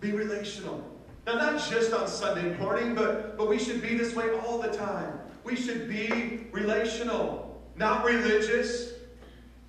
Be 0.00 0.12
relational. 0.12 0.84
Now, 1.26 1.36
not 1.36 1.70
just 1.70 1.94
on 1.94 2.08
Sunday 2.08 2.54
morning, 2.58 2.94
but, 2.94 3.38
but 3.38 3.48
we 3.48 3.58
should 3.58 3.80
be 3.80 3.96
this 3.96 4.14
way 4.14 4.30
all 4.40 4.60
the 4.60 4.68
time. 4.68 5.18
We 5.44 5.56
should 5.56 5.88
be 5.88 6.46
relational, 6.52 7.58
not 7.74 8.04
religious, 8.04 8.92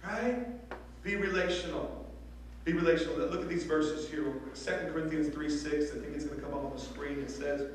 right? 0.04 0.46
Be 1.04 1.16
relational. 1.16 1.99
Be 2.66 2.74
relational. 2.74 3.18
Look 3.18 3.42
at 3.42 3.50
these 3.50 3.64
verses 3.64 4.10
here. 4.10 4.34
2 4.54 4.92
Corinthians 4.92 5.34
3 5.34 5.50
6. 5.50 5.74
I 5.74 6.00
think 6.00 6.16
it's 6.16 6.26
going 6.26 6.40
to 6.40 6.46
come 6.46 6.54
up 6.54 6.66
on 6.66 6.72
the 6.76 6.82
screen. 6.82 7.20
It 7.20 7.32
says, 7.32 7.70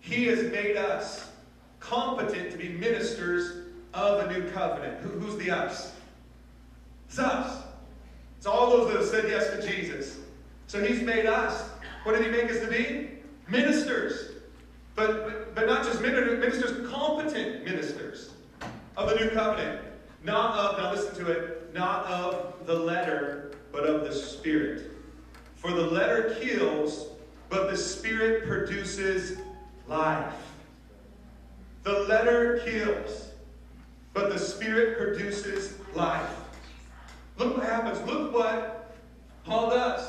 He 0.00 0.26
has 0.26 0.50
made 0.50 0.76
us 0.76 1.30
competent 1.78 2.50
to 2.52 2.58
be 2.58 2.68
ministers 2.68 3.68
of 3.94 4.28
a 4.28 4.32
new 4.32 4.50
covenant. 4.50 5.00
Who, 5.00 5.10
who's 5.18 5.36
the 5.36 5.50
us? 5.50 5.92
It's 7.08 7.18
us. 7.18 7.64
It's 8.36 8.46
all 8.46 8.70
those 8.70 8.88
that 8.88 8.96
have 8.96 9.06
said 9.08 9.30
yes 9.30 9.50
to 9.50 9.66
Jesus. 9.66 10.18
So 10.66 10.84
He's 10.84 11.02
made 11.02 11.26
us. 11.26 11.68
What 12.04 12.16
did 12.16 12.24
He 12.24 12.30
make 12.30 12.50
us 12.50 12.60
to 12.60 12.68
be? 12.68 13.10
Ministers. 13.48 14.30
But, 14.94 15.24
but, 15.24 15.54
but 15.54 15.66
not 15.66 15.84
just 15.84 16.00
ministers, 16.00 16.88
competent 16.90 17.64
ministers 17.64 18.30
of 18.96 19.08
the 19.08 19.16
new 19.16 19.30
covenant. 19.30 19.80
Not 20.22 20.56
of, 20.56 20.78
now 20.78 20.92
listen 20.92 21.24
to 21.24 21.32
it, 21.32 21.72
not 21.74 22.04
of 22.06 22.66
the 22.66 22.74
letter, 22.74 23.52
but 23.72 23.84
of 23.84 24.04
the 24.04 24.12
Spirit. 24.12 24.92
For 25.56 25.72
the 25.72 25.82
letter 25.82 26.36
kills, 26.40 27.08
but 27.48 27.70
the 27.70 27.76
Spirit 27.76 28.46
produces 28.46 29.38
life. 29.86 30.34
The 31.82 32.00
letter 32.00 32.62
kills, 32.64 33.30
but 34.12 34.30
the 34.30 34.38
Spirit 34.38 34.98
produces 34.98 35.78
life. 35.94 36.30
Look 37.38 37.56
what 37.56 37.66
happens. 37.66 38.06
Look 38.06 38.32
what 38.34 38.94
Paul 39.44 39.70
does. 39.70 40.08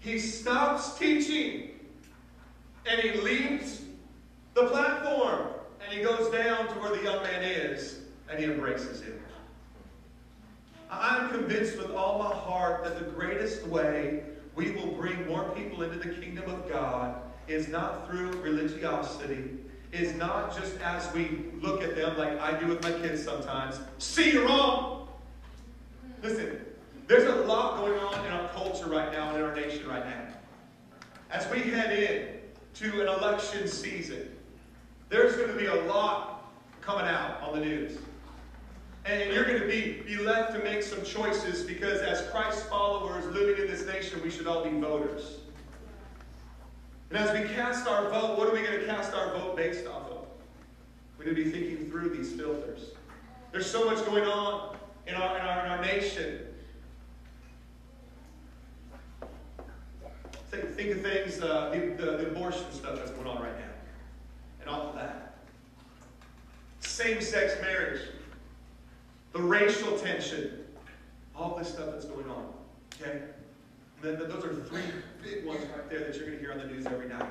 He 0.00 0.18
stops 0.18 0.98
teaching 0.98 1.70
and 2.86 3.00
he 3.00 3.20
leaves 3.20 3.82
the 4.54 4.66
platform 4.66 5.48
and 5.82 5.92
he 5.92 6.02
goes 6.02 6.30
down 6.30 6.68
to 6.68 6.74
where 6.74 6.94
the 6.96 7.02
young 7.02 7.22
man 7.22 7.42
is 7.42 8.00
and 8.28 8.38
he 8.38 8.44
embraces 8.46 9.02
him. 9.02 9.23
I'm 11.00 11.30
convinced 11.30 11.76
with 11.76 11.90
all 11.90 12.18
my 12.18 12.34
heart 12.34 12.84
that 12.84 12.98
the 12.98 13.04
greatest 13.04 13.66
way 13.66 14.22
we 14.54 14.72
will 14.72 14.92
bring 14.92 15.26
more 15.26 15.44
people 15.50 15.82
into 15.82 15.98
the 15.98 16.14
kingdom 16.14 16.48
of 16.50 16.68
God 16.68 17.20
is 17.48 17.68
not 17.68 18.08
through 18.08 18.30
religiosity, 18.40 19.50
is 19.92 20.14
not 20.14 20.56
just 20.56 20.78
as 20.80 21.12
we 21.12 21.46
look 21.60 21.82
at 21.82 21.96
them 21.96 22.16
like 22.16 22.38
I 22.40 22.58
do 22.58 22.66
with 22.66 22.82
my 22.82 22.92
kids 22.92 23.22
sometimes. 23.22 23.80
See, 23.98 24.32
you're 24.32 24.46
wrong. 24.46 25.08
Listen, 26.22 26.64
there's 27.06 27.24
a 27.24 27.44
lot 27.44 27.78
going 27.78 27.98
on 27.98 28.24
in 28.24 28.32
our 28.32 28.48
culture 28.48 28.86
right 28.86 29.12
now 29.12 29.34
in 29.36 29.42
our 29.42 29.54
nation 29.54 29.86
right 29.86 30.04
now. 30.04 30.22
As 31.30 31.50
we 31.50 31.60
head 31.60 31.92
in 31.98 32.38
to 32.74 33.02
an 33.02 33.08
election 33.08 33.68
season, 33.68 34.30
there's 35.08 35.36
going 35.36 35.48
to 35.48 35.56
be 35.56 35.66
a 35.66 35.84
lot 35.84 36.50
coming 36.80 37.06
out 37.06 37.40
on 37.42 37.58
the 37.58 37.64
news. 37.64 37.98
And 39.06 39.32
you're 39.32 39.44
going 39.44 39.60
to 39.60 39.66
be, 39.66 40.02
be 40.06 40.16
left 40.16 40.54
to 40.54 40.64
make 40.64 40.82
some 40.82 41.04
choices 41.04 41.62
because, 41.62 42.00
as 42.00 42.26
Christ 42.30 42.66
followers 42.68 43.26
living 43.26 43.62
in 43.62 43.70
this 43.70 43.86
nation, 43.86 44.20
we 44.22 44.30
should 44.30 44.46
all 44.46 44.64
be 44.64 44.70
voters. 44.80 45.38
And 47.10 47.18
as 47.18 47.38
we 47.38 47.46
cast 47.54 47.86
our 47.86 48.08
vote, 48.08 48.38
what 48.38 48.48
are 48.48 48.52
we 48.52 48.62
going 48.62 48.80
to 48.80 48.86
cast 48.86 49.12
our 49.12 49.30
vote 49.34 49.56
based 49.56 49.86
off 49.86 50.10
of? 50.10 50.26
We 51.18 51.26
need 51.26 51.36
to 51.36 51.44
be 51.44 51.50
thinking 51.50 51.90
through 51.90 52.16
these 52.16 52.32
filters. 52.32 52.92
There's 53.52 53.70
so 53.70 53.84
much 53.84 54.04
going 54.06 54.24
on 54.24 54.76
in 55.06 55.14
our, 55.14 55.38
in 55.38 55.44
our, 55.44 55.66
in 55.66 55.72
our 55.72 55.82
nation. 55.82 56.38
Think, 60.50 60.70
think 60.70 60.90
of 60.92 61.02
things, 61.02 61.40
uh, 61.40 61.70
the, 61.70 62.02
the, 62.02 62.16
the 62.16 62.26
abortion 62.28 62.64
stuff 62.72 62.96
that's 62.96 63.10
going 63.10 63.26
on 63.26 63.42
right 63.42 63.58
now, 63.58 63.72
and 64.60 64.70
all 64.70 64.88
of 64.88 64.94
that. 64.94 65.34
Same 66.80 67.20
sex 67.20 67.54
marriage 67.60 68.00
the 69.34 69.42
racial 69.42 69.98
tension, 69.98 70.64
all 71.36 71.56
this 71.56 71.68
stuff 71.68 71.90
that's 71.90 72.06
going 72.06 72.28
on. 72.30 72.46
Okay? 73.02 73.20
And 74.02 74.18
then 74.18 74.28
those 74.28 74.44
are 74.44 74.54
three 74.54 74.82
big 75.22 75.44
ones 75.44 75.60
right 75.74 75.90
there 75.90 76.00
that 76.00 76.14
you're 76.14 76.26
going 76.26 76.38
to 76.38 76.40
hear 76.40 76.52
on 76.52 76.58
the 76.58 76.66
news 76.66 76.86
every 76.86 77.08
night. 77.08 77.26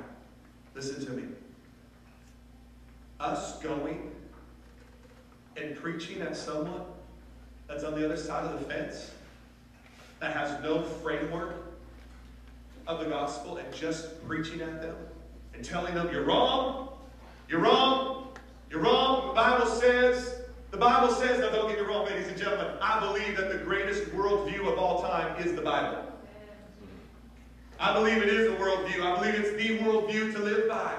Listen 0.76 1.04
to 1.06 1.12
me. 1.13 1.24
Us 3.20 3.58
going 3.60 4.12
and 5.56 5.76
preaching 5.78 6.22
at 6.22 6.36
someone 6.36 6.82
that's 7.68 7.86
on 7.86 7.96
the 7.98 8.04
other 8.04 8.18
side 8.18 8.44
of 8.44 8.60
the 8.60 8.66
fence, 8.66 9.12
that 10.20 10.36
has 10.36 10.62
no 10.62 10.84
framework 10.84 11.56
of 12.86 13.00
the 13.00 13.06
gospel, 13.06 13.58
and 13.58 13.74
just 13.74 14.26
preaching 14.28 14.62
at 14.62 14.82
them 14.82 14.96
and 15.54 15.63
telling 15.63 15.94
them, 15.94 16.10
you're 16.12 16.26
wrong, 16.26 16.89
you're 17.48 17.62
wrong, 17.62 18.28
you're 18.70 18.82
wrong. 18.82 19.28
The 19.28 19.34
Bible 19.34 19.68
says 19.68 20.33
the 20.74 20.80
Bible 20.80 21.14
says, 21.14 21.40
now 21.40 21.52
don't 21.52 21.70
get 21.70 21.80
me 21.80 21.86
wrong, 21.86 22.08
ladies 22.08 22.28
and 22.28 22.36
gentlemen, 22.36 22.66
I 22.82 23.00
believe 23.00 23.38
that 23.38 23.52
the 23.52 23.60
greatest 23.60 24.06
worldview 24.06 24.72
of 24.72 24.80
all 24.80 25.04
time 25.04 25.40
is 25.40 25.54
the 25.54 25.62
Bible. 25.62 26.12
I 27.80 27.94
believe 27.94 28.18
it 28.18 28.28
is 28.28 28.52
a 28.52 28.56
worldview. 28.56 29.04
I 29.04 29.20
believe 29.20 29.36
it's 29.36 29.56
the 29.56 29.78
worldview 29.78 30.34
to 30.34 30.40
live 30.40 30.68
by. 30.68 30.96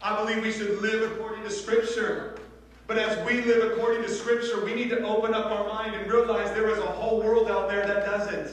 I 0.00 0.16
believe 0.18 0.42
we 0.42 0.50
should 0.50 0.80
live 0.80 1.12
according 1.12 1.44
to 1.44 1.50
Scripture. 1.50 2.38
But 2.86 2.96
as 2.96 3.22
we 3.26 3.42
live 3.42 3.70
according 3.70 4.02
to 4.04 4.08
Scripture, 4.08 4.64
we 4.64 4.74
need 4.74 4.88
to 4.90 5.06
open 5.06 5.34
up 5.34 5.50
our 5.50 5.68
mind 5.68 5.94
and 5.94 6.10
realize 6.10 6.50
there 6.52 6.70
is 6.70 6.78
a 6.78 6.86
whole 6.86 7.20
world 7.20 7.50
out 7.50 7.68
there 7.68 7.86
that 7.86 8.06
doesn't. 8.06 8.50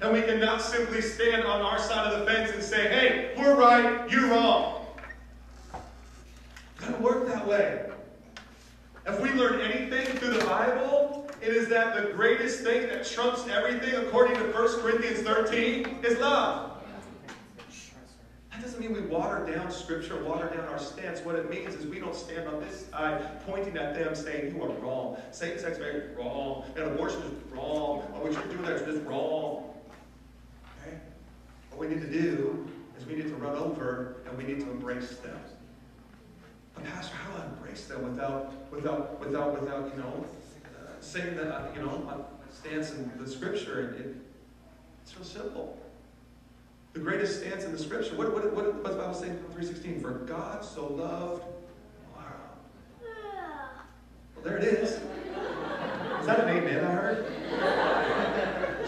And 0.00 0.12
we 0.12 0.22
cannot 0.22 0.62
simply 0.62 1.00
stand 1.00 1.44
on 1.44 1.60
our 1.60 1.78
side 1.78 2.12
of 2.12 2.18
the 2.18 2.26
fence 2.26 2.50
and 2.50 2.60
say, 2.60 2.88
hey, 2.88 3.34
we're 3.38 3.54
right, 3.54 4.10
you're 4.10 4.30
wrong. 4.30 4.84
It 5.74 6.80
doesn't 6.80 7.00
work 7.00 7.28
that 7.28 7.46
way. 7.46 7.86
If 9.06 9.20
we 9.20 9.30
learn 9.32 9.60
anything 9.60 10.04
through 10.16 10.34
the 10.34 10.44
Bible, 10.44 11.30
it 11.40 11.50
is 11.50 11.68
that 11.68 11.94
the 11.94 12.12
greatest 12.12 12.64
thing 12.64 12.88
that 12.88 13.06
trumps 13.06 13.46
everything, 13.46 13.94
according 13.94 14.34
to 14.34 14.42
1 14.50 14.80
Corinthians 14.80 15.20
13, 15.20 16.00
is 16.02 16.18
love. 16.18 16.82
That 18.50 18.62
doesn't 18.62 18.80
mean 18.80 18.92
we 18.92 19.02
water 19.02 19.46
down 19.46 19.70
Scripture, 19.70 20.24
water 20.24 20.48
down 20.48 20.66
our 20.66 20.78
stance. 20.80 21.20
What 21.20 21.36
it 21.36 21.48
means 21.48 21.74
is 21.74 21.86
we 21.86 22.00
don't 22.00 22.16
stand 22.16 22.48
on 22.48 22.58
this 22.58 22.86
side 22.88 23.46
pointing 23.46 23.76
at 23.76 23.94
them 23.94 24.16
saying, 24.16 24.56
You 24.56 24.62
are 24.64 24.70
wrong. 24.80 25.18
Same 25.30 25.56
sex 25.56 25.78
marriage 25.78 26.10
is 26.10 26.16
wrong. 26.16 26.64
And 26.74 26.86
abortion 26.86 27.22
is 27.22 27.52
wrong. 27.52 28.00
What 28.12 28.32
you're 28.32 28.42
doing 28.44 28.62
there 28.62 28.74
is 28.74 28.82
just 28.82 29.06
wrong. 29.06 29.72
Okay? 30.82 30.96
What 31.70 31.88
we 31.88 31.94
need 31.94 32.00
to 32.00 32.10
do 32.10 32.66
is 32.98 33.06
we 33.06 33.14
need 33.14 33.28
to 33.28 33.36
run 33.36 33.54
over 33.54 34.16
and 34.28 34.36
we 34.36 34.42
need 34.42 34.60
to 34.60 34.70
embrace 34.70 35.18
them. 35.18 35.38
Pastor, 36.84 37.16
how 37.16 37.32
do 37.32 37.42
I 37.42 37.46
embrace 37.46 37.86
them 37.86 38.02
without, 38.04 38.52
without, 38.70 39.20
without, 39.20 39.60
without, 39.60 39.92
you 39.94 40.02
know, 40.02 40.24
uh, 40.64 41.00
saying 41.00 41.36
that, 41.36 41.48
uh, 41.48 41.66
you 41.74 41.82
know, 41.82 42.26
stance 42.52 42.92
in 42.92 43.10
the 43.18 43.28
Scripture? 43.28 43.94
It, 43.98 44.16
it's 45.02 45.16
real 45.16 45.24
simple. 45.24 45.78
The 46.92 47.00
greatest 47.00 47.40
stance 47.40 47.64
in 47.64 47.72
the 47.72 47.78
Scripture. 47.78 48.16
What, 48.16 48.32
what, 48.32 48.54
what, 48.54 48.74
what's 48.82 48.96
the 48.96 49.02
Bible 49.02 49.14
saying 49.14 49.38
in 49.56 49.64
3.16? 49.64 50.00
For 50.00 50.12
God 50.12 50.64
so 50.64 50.86
loved, 50.86 51.42
wow. 52.14 52.22
Well, 54.34 54.44
there 54.44 54.56
it 54.56 54.64
is. 54.64 54.90
Is 54.92 56.26
that 56.26 56.40
an 56.40 56.56
amen 56.56 56.84
I 56.84 56.90
heard? 56.90 57.26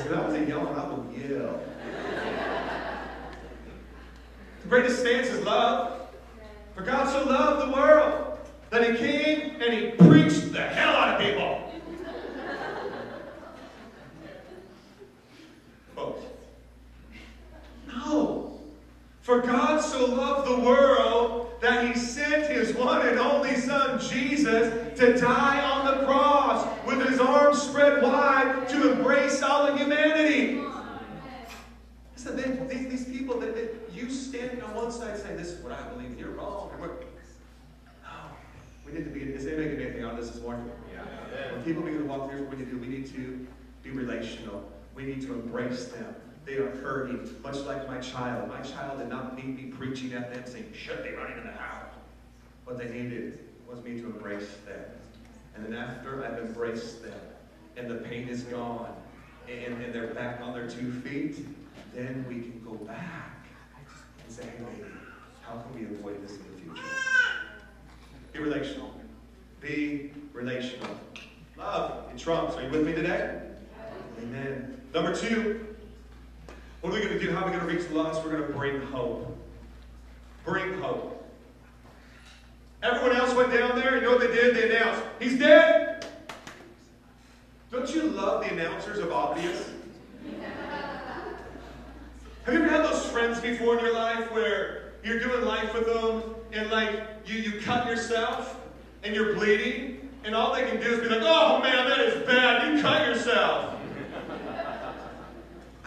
So 0.02 0.08
that 0.08 0.26
was 0.26 0.34
a 0.34 0.44
yell, 0.44 0.66
and 0.66 0.80
I 0.80 0.88
will 0.88 1.06
yell. 1.12 1.60
The 4.62 4.68
greatest 4.68 5.00
stance 5.00 5.28
is 5.28 5.44
love. 5.44 5.97
For 6.78 6.84
God 6.84 7.08
so 7.08 7.24
loved 7.24 7.66
the 7.66 7.72
world 7.74 8.38
that 8.70 8.88
he 8.88 8.96
came 8.96 9.60
and 9.60 9.74
he 9.74 9.90
preached 10.06 10.52
the 10.52 10.60
hell 10.60 10.94
out 10.94 11.20
of 11.20 11.26
people. 11.26 11.72
Folks. 15.96 16.22
No. 17.88 18.60
For 19.22 19.40
God 19.40 19.80
so 19.80 20.06
loved 20.06 20.48
the 20.48 20.64
world 20.64 21.50
that 21.60 21.84
he 21.84 21.98
sent 21.98 22.46
his 22.46 22.76
one 22.76 23.08
and 23.08 23.18
only 23.18 23.56
Son, 23.56 23.98
Jesus, 23.98 24.96
to 25.00 25.18
die 25.18 25.60
on 25.60 25.84
the 25.84 26.06
cross 26.06 26.64
with 26.86 27.04
his 27.08 27.18
arms 27.18 27.60
spread 27.60 28.04
wide 28.04 28.68
to 28.68 28.92
embrace 28.92 29.42
all 29.42 29.66
of 29.66 29.76
humanity. 29.76 30.62
Listen, 32.18 32.36
they, 32.36 32.74
these, 32.74 32.88
these 32.88 33.04
people 33.16 33.38
that, 33.40 33.54
that 33.54 33.78
you 33.94 34.10
standing 34.10 34.62
on 34.62 34.74
one 34.74 34.90
side 34.90 35.16
saying, 35.16 35.36
This 35.36 35.48
is 35.48 35.62
what 35.62 35.72
I 35.72 35.88
believe, 35.88 36.10
and 36.10 36.18
you're 36.18 36.30
wrong. 36.30 36.70
no, 36.80 36.90
we 38.84 38.92
need 38.92 39.04
to 39.04 39.10
be, 39.10 39.20
is 39.20 39.46
anybody 39.46 39.70
getting 39.70 39.84
anything 39.84 40.04
out 40.04 40.12
of 40.12 40.18
this 40.18 40.30
this 40.30 40.42
morning? 40.42 40.70
Yeah. 40.92 41.52
When 41.52 41.62
people 41.62 41.82
begin 41.82 42.00
to 42.00 42.06
walk 42.06 42.30
through, 42.30 42.44
what 42.44 42.50
we 42.50 42.56
need 42.56 42.70
to 42.70 42.70
do, 42.72 42.78
we 42.78 42.88
need 42.88 43.06
to 43.14 43.46
be 43.82 43.90
relational. 43.90 44.68
We 44.98 45.04
need 45.04 45.22
to 45.22 45.32
embrace 45.32 45.84
them. 45.84 46.12
They 46.44 46.56
are 46.56 46.70
hurting, 46.70 47.32
much 47.44 47.58
like 47.58 47.86
my 47.86 47.98
child. 47.98 48.48
My 48.48 48.60
child 48.62 48.98
did 48.98 49.08
not 49.08 49.36
need 49.36 49.56
me 49.56 49.70
preaching 49.70 50.12
at 50.12 50.34
them 50.34 50.42
saying, 50.44 50.72
should 50.74 51.04
be 51.04 51.12
running 51.12 51.38
in 51.38 51.44
the 51.44 51.52
house. 51.52 51.94
What 52.64 52.78
they 52.78 52.88
needed 52.88 53.38
was 53.70 53.80
me 53.84 54.00
to 54.00 54.06
embrace 54.06 54.48
them. 54.66 54.84
And 55.54 55.64
then 55.64 55.74
after 55.74 56.24
I've 56.24 56.44
embraced 56.44 57.04
them, 57.04 57.20
and 57.76 57.88
the 57.88 57.94
pain 57.94 58.28
is 58.28 58.42
gone, 58.42 58.92
and, 59.48 59.80
and 59.80 59.94
they're 59.94 60.08
back 60.14 60.40
on 60.40 60.52
their 60.52 60.68
two 60.68 60.90
feet, 60.90 61.46
then 61.94 62.24
we 62.28 62.40
can 62.40 62.60
go 62.64 62.74
back 62.84 63.46
and 64.24 64.34
say, 64.34 64.42
hey, 64.42 64.64
baby, 64.64 64.90
how 65.42 65.60
can 65.60 65.74
we 65.78 65.96
avoid 65.96 66.20
this 66.24 66.32
in 66.32 66.38
the 66.38 66.60
future? 66.60 66.82
Be 68.32 68.40
relational. 68.40 69.00
Be 69.60 70.10
relational. 70.32 70.90
Love, 71.56 72.10
it 72.12 72.18
trumps. 72.18 72.56
Are 72.56 72.64
you 72.64 72.70
with 72.70 72.84
me 72.84 72.94
today? 72.94 73.42
Amen. 74.24 74.77
Number 74.94 75.14
two, 75.14 75.66
what 76.80 76.90
are 76.90 76.94
we 76.94 77.00
going 77.00 77.12
to 77.12 77.18
do? 77.18 77.32
How 77.32 77.42
are 77.42 77.50
we 77.50 77.56
going 77.56 77.66
to 77.66 77.72
reach 77.72 77.88
the 77.88 77.94
lost? 77.94 78.24
We're 78.24 78.30
going 78.30 78.46
to 78.46 78.52
bring 78.52 78.80
hope. 78.80 79.36
Bring 80.44 80.80
hope. 80.80 81.14
Everyone 82.82 83.16
else 83.16 83.34
went 83.34 83.52
down 83.52 83.76
there. 83.76 83.96
You 83.96 84.02
know 84.02 84.12
what 84.12 84.20
they 84.20 84.28
did? 84.28 84.56
They 84.56 84.70
announced, 84.70 85.02
He's 85.18 85.38
dead. 85.38 86.06
Don't 87.70 87.92
you 87.94 88.04
love 88.04 88.44
the 88.44 88.52
announcers 88.52 88.98
of 88.98 89.12
obvious? 89.12 89.70
Have 92.44 92.54
you 92.54 92.60
ever 92.62 92.68
had 92.68 92.82
those 92.84 93.04
friends 93.06 93.40
before 93.40 93.78
in 93.78 93.84
your 93.84 93.92
life 93.92 94.32
where 94.32 94.92
you're 95.04 95.18
doing 95.20 95.44
life 95.44 95.74
with 95.74 95.84
them 95.86 96.22
and 96.52 96.70
like 96.70 97.02
you, 97.26 97.38
you 97.38 97.60
cut 97.60 97.86
yourself 97.86 98.58
and 99.02 99.14
you're 99.14 99.34
bleeding 99.34 100.08
and 100.24 100.34
all 100.34 100.54
they 100.54 100.62
can 100.62 100.80
do 100.80 100.94
is 100.94 101.00
be 101.00 101.08
like, 101.08 101.20
oh 101.22 101.60
man, 101.60 101.88
that 101.88 101.98
is 101.98 102.26
bad. 102.26 102.74
You 102.74 102.80
cut 102.80 103.06
yourself. 103.06 103.77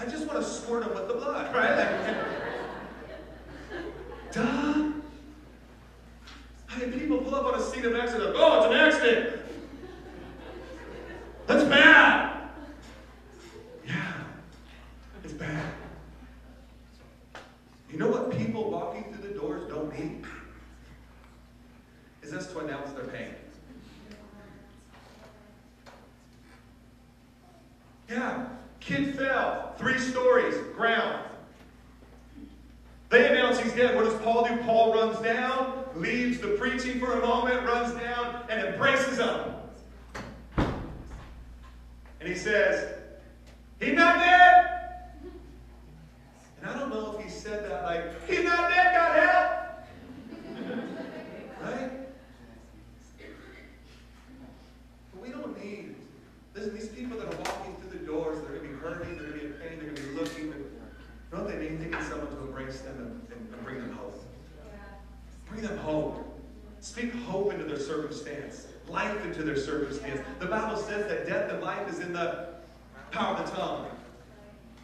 I 0.01 0.05
just 0.05 0.27
want 0.27 0.39
to 0.39 0.49
squirt 0.49 0.83
them 0.83 0.95
with 0.95 1.07
the 1.07 1.13
blood, 1.13 1.53
right? 1.53 1.77
Like, 1.77 2.15
duh. 4.31 4.91
I 6.69 6.79
mean, 6.79 6.91
people 6.99 7.19
pull 7.19 7.35
up 7.35 7.45
on 7.45 7.59
a 7.59 7.63
scene 7.63 7.85
of 7.85 7.95
accident. 7.95 8.33
Oh, 8.35 8.63
it's 8.63 8.73
an 8.73 8.79
accident. 8.81 9.41
That's 11.45 11.63
bad. 11.65 12.49
Yeah, 13.85 14.13
it's 15.23 15.33
bad. 15.33 15.71
You 17.91 17.99
know 17.99 18.07
what 18.07 18.35
people 18.35 18.71
walking 18.71 19.13
through 19.13 19.27
the 19.27 19.35
doors 19.37 19.69
don't 19.69 19.93
need? 19.99 20.25
Is 22.23 22.33
us 22.33 22.47
to 22.53 22.59
announce 22.59 22.91
their 22.93 23.05
pain. 23.05 23.35
Yeah, 28.09 28.47
kid 28.81 29.15
fell, 29.15 29.73
three 29.77 29.97
stories, 29.97 30.55
ground. 30.75 31.23
They 33.11 33.27
announce 33.27 33.59
he's 33.59 33.73
dead. 33.73 33.93
What 33.93 34.05
does 34.05 34.13
Paul 34.21 34.47
do? 34.47 34.55
Paul 34.63 34.93
runs 34.93 35.19
down, 35.19 35.83
leaves 35.95 36.39
the 36.39 36.47
preaching 36.49 36.97
for 36.97 37.11
a 37.11 37.19
moment, 37.19 37.61
runs 37.65 37.93
down, 37.99 38.43
and 38.49 38.67
embraces 38.67 39.17
him. 39.17 39.37
And 40.57 42.29
he 42.29 42.35
says, 42.35 42.99
He's 43.81 43.95
not 43.95 44.19
dead. 44.19 44.67
And 46.61 46.69
I 46.69 46.79
don't 46.79 46.89
know 46.89 47.17
if 47.17 47.25
he 47.25 47.29
said 47.29 47.69
that 47.69 47.83
like, 47.83 48.29
He's 48.29 48.45
not 48.45 48.69
dead, 48.69 48.93
God 48.95 49.19
help. 49.19 49.51
right? 51.63 51.91
But 55.11 55.21
we 55.21 55.29
don't 55.29 55.61
need, 55.61 55.95
listen, 56.55 56.73
these 56.73 56.87
people 56.87 57.17
that 57.17 57.27
are 57.27 57.37
walking 57.37 57.75
through 57.75 57.99
the 57.99 58.05
doors, 58.05 58.39
they're 58.41 58.57
going 58.57 58.69
to 58.69 58.69
be 58.69 58.75
hurting, 58.75 59.17
they're 59.17 59.27
going 59.27 59.39
to 59.39 59.39
be 59.39 59.45
in 59.47 59.53
pain, 59.53 59.79
they're 59.79 59.89
going 59.89 59.95
to 59.95 60.01
be 60.01 60.15
looking. 60.15 60.45
You 60.45 61.37
know 61.37 61.43
what 61.43 61.47
they 61.51 61.67
need? 61.91 62.03
Someone 62.03 62.29
to 62.29 62.37
embrace 62.43 62.81
them 62.81 62.95
and, 62.97 63.37
and, 63.37 63.53
and 63.53 63.63
bring 63.63 63.79
them 63.79 63.91
hope. 63.93 64.23
Bring 65.49 65.61
them 65.61 65.77
hope. 65.79 66.27
Speak 66.79 67.13
hope 67.13 67.53
into 67.53 67.65
their 67.65 67.79
circumstance, 67.79 68.67
life 68.87 69.23
into 69.23 69.43
their 69.43 69.57
circumstance. 69.57 70.19
The 70.39 70.47
Bible 70.47 70.77
says 70.77 71.07
that 71.07 71.27
death 71.27 71.51
and 71.51 71.61
life 71.61 71.87
is 71.87 71.99
in 71.99 72.11
the 72.11 72.47
power 73.11 73.37
of 73.37 73.45
the 73.45 73.55
tongue. 73.55 73.87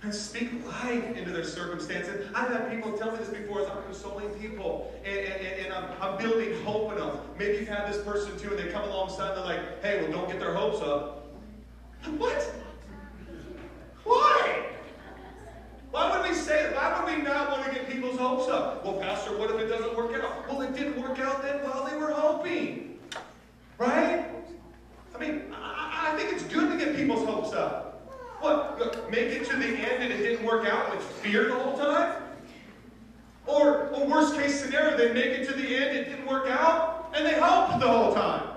And 0.03 0.13
speak 0.13 0.51
life 0.67 1.17
into 1.17 1.31
their 1.31 1.43
circumstances. 1.43 2.29
I've 2.35 2.51
had 2.51 2.69
people 2.69 2.95
tell 2.95 3.11
me 3.11 3.17
this 3.17 3.29
before 3.29 3.61
as 3.61 3.67
I'm 3.67 3.81
consoling 3.81 4.29
people 4.35 4.93
and, 5.03 5.17
and, 5.17 5.65
and 5.65 5.73
I'm, 5.73 5.89
I'm, 5.99 6.17
building 6.19 6.53
hope 6.63 6.91
in 6.91 6.99
them. 6.99 7.17
Maybe 7.39 7.57
you've 7.57 7.67
had 7.67 7.91
this 7.91 8.03
person 8.03 8.37
too, 8.37 8.49
and 8.49 8.59
they 8.59 8.71
come 8.71 8.83
alongside 8.83 9.29
and 9.29 9.39
they're 9.39 9.57
like, 9.57 9.81
hey, 9.81 10.03
well, 10.03 10.11
don't 10.11 10.29
get 10.29 10.39
their 10.39 10.53
hopes 10.53 10.81
up. 10.83 11.27
What? 12.17 12.53
Why? 14.03 14.65
Why 15.91 16.19
would 16.19 16.29
we 16.29 16.35
say 16.35 16.63
that? 16.63 16.75
Why 16.75 17.03
would 17.03 17.17
we 17.17 17.23
not 17.23 17.51
want 17.51 17.65
to 17.65 17.71
get 17.73 17.89
people's 17.89 18.19
hopes 18.19 18.47
up? 18.49 18.85
Well, 18.85 18.99
Pastor, 18.99 19.37
what 19.37 19.49
if 19.49 19.59
it 19.59 19.67
doesn't 19.67 19.95
work 19.95 20.13
out? 20.13 20.47
Well, 20.47 20.61
it 20.61 20.75
didn't 20.75 21.01
work 21.01 21.19
out 21.19 21.41
then 21.41 21.57
while 21.63 21.85
they 21.85 21.97
were 21.97 22.11
hoping. 22.11 22.99
Right? 23.77 24.25
I 25.15 25.19
mean, 25.19 25.43
I, 25.53 26.11
I 26.11 26.17
think 26.17 26.33
it's 26.33 26.43
good 26.43 26.71
to 26.71 26.85
get 26.85 26.95
people's 26.95 27.27
hopes 27.27 27.53
up. 27.53 28.15
What? 28.39 29.09
Make 29.09 29.29
it 29.29 29.49
to 29.49 29.55
the 29.55 29.65
end 29.65 30.03
and 30.03 30.13
it 30.13 30.17
didn't 30.17 30.45
work 30.45 30.67
out 30.67 30.95
with 30.95 31.03
fear 31.03 31.47
the 31.49 31.55
whole 31.55 31.77
time? 31.77 32.21
Or, 33.45 33.87
or 33.87 34.05
worst 34.05 34.35
case 34.35 34.61
scenario, 34.61 34.97
they 34.97 35.13
make 35.13 35.39
it 35.39 35.47
to 35.47 35.53
the 35.53 35.75
end, 35.75 35.97
it 35.97 36.05
didn't 36.05 36.27
work 36.27 36.47
out, 36.47 37.11
and 37.15 37.25
they 37.25 37.39
hope 37.39 37.79
the 37.79 37.87
whole 37.87 38.13
time. 38.13 38.49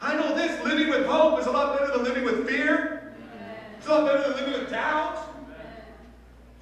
I 0.00 0.14
know 0.14 0.34
this 0.34 0.62
living 0.64 0.90
with 0.90 1.06
hope 1.06 1.40
is 1.40 1.46
a 1.46 1.50
lot 1.50 1.78
better 1.78 1.92
than 1.92 2.04
living 2.04 2.24
with 2.24 2.46
fear. 2.46 3.14
It's 3.78 3.86
a 3.86 3.90
lot 3.90 4.06
better 4.06 4.22
than 4.22 4.44
living 4.44 4.60
with 4.60 4.70
doubt. 4.70 5.26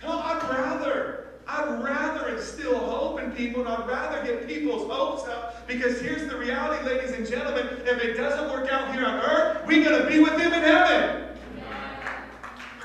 No, 0.03 0.19
I'd 0.19 0.43
rather, 0.51 1.29
I'd 1.49 1.83
rather 1.83 2.29
instill 2.37 2.79
hope 2.79 3.21
in 3.21 3.33
people 3.33 3.67
and 3.67 3.71
I'd 3.71 3.89
rather 3.89 4.23
get 4.23 4.47
people's 4.47 4.91
hopes 4.91 5.27
up 5.29 5.67
because 5.67 6.01
here's 6.01 6.29
the 6.31 6.37
reality, 6.37 6.85
ladies 6.85 7.13
and 7.13 7.27
gentlemen. 7.27 7.67
If 7.87 8.05
it 8.05 8.15
doesn't 8.15 8.51
work 8.51 8.71
out 8.71 8.95
here 8.95 9.07
on 9.07 9.15
earth, 9.21 9.67
we're 9.67 9.83
going 9.83 10.03
to 10.03 10.09
be 10.09 10.21
with 10.21 10.37
them 10.37 10.53
in 10.53 10.63
heaven. 10.63 11.25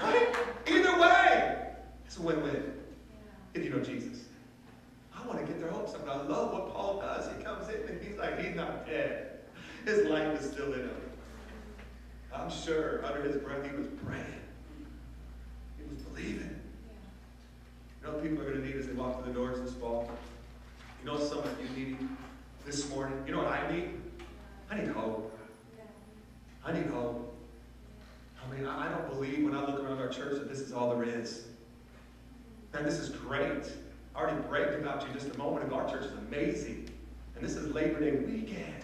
Right? 0.02 0.36
Either 0.68 1.00
way, 1.00 1.58
it's 2.06 2.18
a 2.18 2.22
win-win. 2.22 2.74
If 3.54 3.66
you 3.66 3.72
know 3.72 3.80
Jesus. 3.80 4.26
I 5.14 5.28
want 5.28 5.40
to 5.40 5.46
get 5.46 5.60
their 5.60 5.72
hopes 5.72 5.94
up. 5.94 6.04
And 6.04 6.12
I 6.12 6.22
love 6.24 6.54
what 6.54 6.74
Paul 6.74 7.02
does. 7.02 7.30
He 7.36 7.44
comes 7.44 7.68
in 7.68 7.82
and 7.90 8.02
he's 8.02 8.18
like, 8.18 8.40
he's 8.40 8.56
not 8.56 8.86
dead. 8.86 9.40
His 9.86 10.08
life 10.08 10.40
is 10.40 10.50
still 10.50 10.72
in 10.74 10.82
him. 10.82 11.02
I'm 12.34 12.50
sure 12.50 13.06
under 13.06 13.22
his 13.24 13.38
breath 13.38 13.70
he 13.70 13.76
was 13.76 13.88
praying. 14.06 14.26
He 15.78 15.84
was 15.94 16.02
believing. 16.04 16.60
You 18.02 18.08
know 18.08 18.14
what 18.14 18.24
people 18.24 18.42
are 18.42 18.46
going 18.46 18.62
to 18.62 18.66
need 18.66 18.76
as 18.76 18.88
they 18.88 18.94
walk 18.94 19.22
through 19.24 19.34
the 19.34 19.40
doors 19.40 19.60
this 19.60 19.74
fall? 19.74 20.10
You 21.02 21.08
know 21.08 21.18
what 21.18 21.28
some 21.28 21.40
of 21.40 21.58
you 21.62 21.86
need 21.86 21.98
this 22.66 22.90
morning? 22.90 23.22
You 23.26 23.34
know 23.34 23.40
what 23.40 23.52
I 23.52 23.72
need? 23.72 23.90
I 24.72 24.80
need 24.80 24.90
hope. 24.90 25.38
I 26.66 26.74
need 26.74 26.88
hope. 26.88 27.36
I 28.46 28.56
mean, 28.56 28.66
I 28.66 28.90
don't 28.90 29.10
believe 29.10 29.44
when 29.44 29.56
I 29.56 29.66
look 29.66 29.84
around 29.84 30.00
our 30.00 30.08
church 30.08 30.34
that 30.34 30.50
this 30.50 30.60
is 30.60 30.72
all 30.72 30.96
there 30.96 31.04
is. 31.04 31.46
Man, 32.74 32.84
this 32.84 33.00
is 33.00 33.10
great. 33.10 33.64
I 34.16 34.20
already 34.20 34.42
bragged 34.48 34.76
about 34.76 35.06
you 35.08 35.14
just 35.14 35.34
a 35.34 35.38
moment 35.38 35.66
ago. 35.66 35.76
Our 35.76 35.90
church 35.90 36.06
is 36.06 36.14
amazing. 36.14 36.90
And 37.36 37.44
this 37.44 37.56
is 37.56 37.74
Labor 37.74 38.00
Day 38.00 38.12
weekend. 38.12 38.84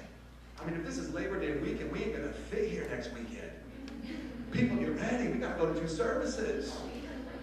I 0.61 0.65
mean, 0.65 0.75
if 0.75 0.85
this 0.85 0.97
is 0.97 1.04
Labor 1.15 1.39
Day 1.39 1.53
weekend, 1.61 1.93
we 1.93 2.03
ain't 2.03 2.11
going 2.13 2.27
to 2.27 2.33
fit 2.33 2.69
here 2.69 2.85
next 2.91 3.13
weekend. 3.13 3.49
People 4.51 4.75
get 4.75 4.99
ready. 4.99 5.29
We 5.29 5.39
got 5.39 5.57
to 5.57 5.65
go 5.65 5.73
to 5.73 5.79
two 5.79 5.87
services. 5.87 6.75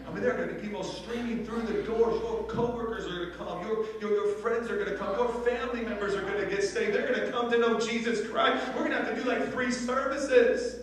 I 0.07 0.13
mean, 0.13 0.23
there 0.23 0.35
are 0.35 0.37
going 0.37 0.51
to 0.51 0.55
be 0.57 0.61
people 0.61 0.85
streaming 0.85 1.47
through 1.47 1.63
the 1.63 1.83
doors. 1.83 2.21
Your 2.21 2.45
coworkers 2.45 3.07
are 3.07 3.17
going 3.17 3.31
to 3.31 3.37
come. 3.39 3.67
Your, 3.67 3.87
your, 3.99 4.11
your 4.11 4.35
friends 4.37 4.71
are 4.71 4.77
going 4.77 4.91
to 4.91 4.99
come. 4.99 5.17
Your 5.17 5.33
family 5.43 5.81
members 5.87 6.15
are 6.15 6.21
going 6.21 6.39
to 6.39 6.55
get 6.55 6.63
saved. 6.63 6.95
They're 6.95 7.09
going 7.09 7.25
to 7.25 7.31
come 7.33 7.51
to 7.51 7.57
know 7.57 7.81
Jesus 7.81 8.29
Christ. 8.29 8.63
We're 8.75 8.89
going 8.89 8.91
to 8.91 8.99
have 8.99 9.09
to 9.09 9.23
do 9.23 9.27
like 9.27 9.51
three 9.53 9.73
services. 9.73 10.83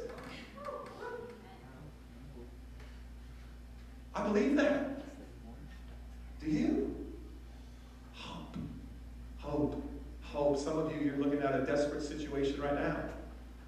I 4.15 4.23
believe 4.23 4.55
that. 4.55 5.03
Do 6.39 6.49
you? 6.49 6.95
Hope. 8.15 8.57
Hope. 9.37 9.88
Hope. 10.31 10.57
Some 10.57 10.77
of 10.77 10.91
you, 10.91 10.99
you're 10.99 11.17
looking 11.17 11.41
at 11.41 11.55
a 11.55 11.65
desperate 11.65 12.03
situation 12.03 12.61
right 12.61 12.75
now. 12.75 12.97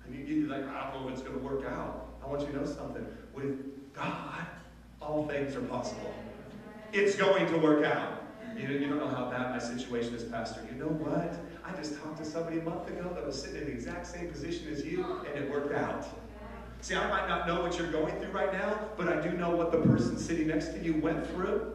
And 0.05 0.15
you, 0.15 0.35
you're 0.35 0.49
like, 0.49 0.67
I 0.67 0.91
don't 0.91 1.01
know 1.01 1.07
if 1.07 1.13
it's 1.15 1.23
going 1.23 1.37
to 1.39 1.43
work 1.43 1.65
out. 1.65 2.07
I 2.23 2.27
want 2.27 2.41
you 2.41 2.47
to 2.47 2.57
know 2.57 2.65
something. 2.65 3.05
With 3.33 3.93
God, 3.93 4.45
all 5.01 5.27
things 5.27 5.55
are 5.55 5.61
possible. 5.61 6.13
It's 6.93 7.15
going 7.15 7.47
to 7.47 7.57
work 7.57 7.83
out. 7.85 8.23
You, 8.55 8.67
you 8.67 8.87
don't 8.87 8.99
know 8.99 9.07
how 9.07 9.29
bad 9.31 9.51
my 9.51 9.59
situation 9.59 10.13
is, 10.13 10.23
Pastor. 10.23 10.61
You 10.69 10.77
know 10.77 10.89
what? 10.89 11.33
I 11.65 11.75
just 11.75 11.99
talked 12.01 12.17
to 12.17 12.25
somebody 12.25 12.59
a 12.59 12.63
month 12.63 12.87
ago 12.89 13.11
that 13.15 13.25
was 13.25 13.41
sitting 13.41 13.61
in 13.61 13.67
the 13.67 13.71
exact 13.71 14.05
same 14.05 14.29
position 14.29 14.67
as 14.71 14.85
you, 14.85 15.03
and 15.25 15.43
it 15.43 15.49
worked 15.49 15.73
out. 15.73 16.05
See, 16.81 16.95
I 16.95 17.07
might 17.09 17.27
not 17.27 17.47
know 17.47 17.61
what 17.61 17.77
you're 17.77 17.91
going 17.91 18.13
through 18.19 18.31
right 18.31 18.51
now, 18.51 18.89
but 18.97 19.07
I 19.07 19.21
do 19.21 19.31
know 19.37 19.51
what 19.51 19.71
the 19.71 19.79
person 19.79 20.17
sitting 20.17 20.47
next 20.47 20.69
to 20.69 20.79
you 20.79 20.95
went 20.95 21.25
through 21.27 21.73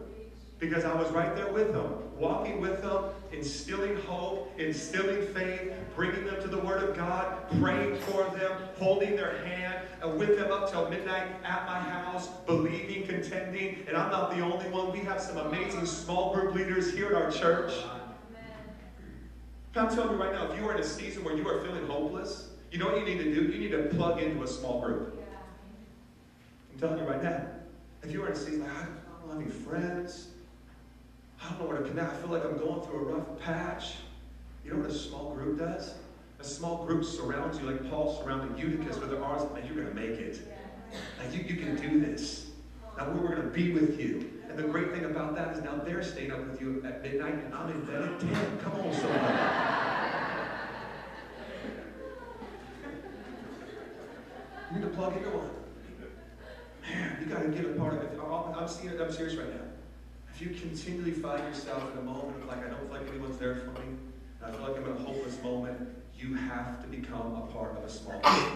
because 0.58 0.84
I 0.84 0.94
was 0.94 1.10
right 1.10 1.34
there 1.36 1.52
with 1.52 1.72
them, 1.72 1.94
walking 2.18 2.60
with 2.60 2.82
them, 2.82 3.04
instilling 3.32 3.96
hope, 4.02 4.52
instilling 4.58 5.26
faith, 5.34 5.72
bringing 5.94 6.24
them 6.24 6.40
to 6.42 6.48
the 6.48 6.58
Word 6.58 6.88
of 6.88 6.96
God, 6.96 7.48
praying 7.60 7.98
for 8.00 8.24
them, 8.36 8.52
holding 8.78 9.16
their 9.16 9.44
hand, 9.44 9.86
and 10.02 10.18
with 10.18 10.38
them 10.38 10.52
up 10.52 10.70
till 10.70 10.88
midnight 10.90 11.28
at 11.44 11.66
my 11.66 11.78
house, 11.78 12.28
believing, 12.46 13.06
contending. 13.06 13.84
And 13.88 13.96
I'm 13.96 14.10
not 14.10 14.30
the 14.30 14.40
only 14.40 14.68
one. 14.70 14.92
We 14.92 15.00
have 15.00 15.20
some 15.20 15.38
amazing 15.38 15.86
small 15.86 16.34
group 16.34 16.54
leaders 16.54 16.92
here 16.92 17.08
at 17.08 17.14
our 17.14 17.30
church. 17.30 17.72
I'm 19.74 19.94
telling 19.94 20.12
you 20.12 20.16
right 20.16 20.32
now, 20.32 20.50
if 20.50 20.58
you 20.58 20.66
are 20.66 20.74
in 20.74 20.80
a 20.80 20.84
season 20.84 21.22
where 21.22 21.36
you 21.36 21.46
are 21.48 21.60
feeling 21.60 21.86
hopeless, 21.86 22.48
you 22.72 22.78
know 22.78 22.86
what 22.86 22.98
you 22.98 23.04
need 23.04 23.18
to 23.18 23.34
do? 23.34 23.42
You 23.42 23.58
need 23.58 23.72
to 23.72 23.94
plug 23.94 24.22
into 24.22 24.42
a 24.42 24.46
small 24.46 24.80
group. 24.80 25.22
I'm 26.72 26.80
telling 26.80 26.98
you 26.98 27.04
right 27.04 27.22
now. 27.22 27.46
If 28.02 28.10
you 28.10 28.22
are 28.22 28.28
in 28.28 28.32
a 28.32 28.36
season 28.36 28.60
like, 28.60 28.72
I 28.72 28.84
don't 29.20 29.32
have 29.32 29.40
any 29.40 29.50
friends, 29.50 30.28
I 31.42 31.48
don't 31.48 31.60
know 31.60 31.66
where 31.66 31.78
to 31.78 31.88
connect. 31.88 32.12
I 32.12 32.16
feel 32.16 32.30
like 32.30 32.44
I'm 32.44 32.58
going 32.58 32.82
through 32.82 33.08
a 33.08 33.14
rough 33.14 33.40
patch. 33.40 33.94
You 34.64 34.72
know 34.72 34.78
what 34.78 34.90
a 34.90 34.94
small 34.94 35.34
group 35.34 35.58
does? 35.58 35.94
A 36.40 36.44
small 36.44 36.84
group 36.84 37.04
surrounds 37.04 37.58
you 37.58 37.70
like 37.70 37.88
Paul 37.90 38.20
surrounded 38.22 38.58
Eutychus 38.58 38.98
with 38.98 39.10
their 39.10 39.24
arms. 39.24 39.50
Man, 39.52 39.64
you're 39.66 39.76
going 39.76 39.88
to 39.88 39.94
make 39.94 40.18
it. 40.18 40.40
Like, 41.18 41.34
you, 41.34 41.42
you 41.44 41.62
can 41.62 41.76
do 41.76 42.00
this. 42.00 42.50
Now, 42.96 43.10
we're 43.10 43.28
going 43.28 43.42
to 43.42 43.48
be 43.48 43.72
with 43.72 44.00
you. 44.00 44.32
And 44.48 44.58
the 44.58 44.64
great 44.64 44.92
thing 44.92 45.04
about 45.04 45.34
that 45.36 45.56
is 45.56 45.62
now 45.62 45.76
they're 45.76 46.02
staying 46.02 46.32
up 46.32 46.46
with 46.46 46.60
you 46.60 46.82
at 46.86 47.02
midnight, 47.02 47.34
and 47.34 47.54
I'm 47.54 47.70
in 47.70 47.84
bed 47.84 48.02
at 48.02 48.20
10. 48.20 48.58
Come 48.62 48.72
on, 48.72 48.92
somebody. 48.92 49.34
You 54.72 54.78
need 54.78 54.84
to 54.84 54.90
plug 54.90 55.16
into 55.16 55.30
one. 55.30 55.50
Man, 56.82 57.18
you 57.20 57.26
got 57.26 57.42
to 57.42 57.48
get 57.48 57.64
a 57.64 57.78
part 57.78 57.94
of 57.94 58.02
it. 58.02 58.18
I'm, 58.20 58.54
I'm 58.54 58.68
serious 58.68 59.36
right 59.36 59.48
now. 59.48 59.75
If 60.38 60.42
you 60.42 60.50
continually 60.50 61.12
find 61.12 61.42
yourself 61.44 61.90
in 61.92 61.98
a 61.98 62.02
moment 62.02 62.46
like, 62.46 62.58
I 62.58 62.68
don't 62.68 62.78
feel 62.80 62.98
like 62.98 63.08
anyone's 63.08 63.38
there 63.38 63.54
for 63.54 63.70
me, 63.70 63.86
and 63.86 64.44
I 64.44 64.50
feel 64.50 64.68
like 64.68 64.76
I'm 64.76 64.84
in 64.84 64.92
a 64.92 64.98
hopeless 64.98 65.42
moment, 65.42 65.80
you 66.14 66.34
have 66.34 66.82
to 66.82 66.88
become 66.88 67.36
a 67.36 67.46
part 67.54 67.78
of 67.78 67.84
a 67.84 67.88
small 67.88 68.20
group. 68.20 68.52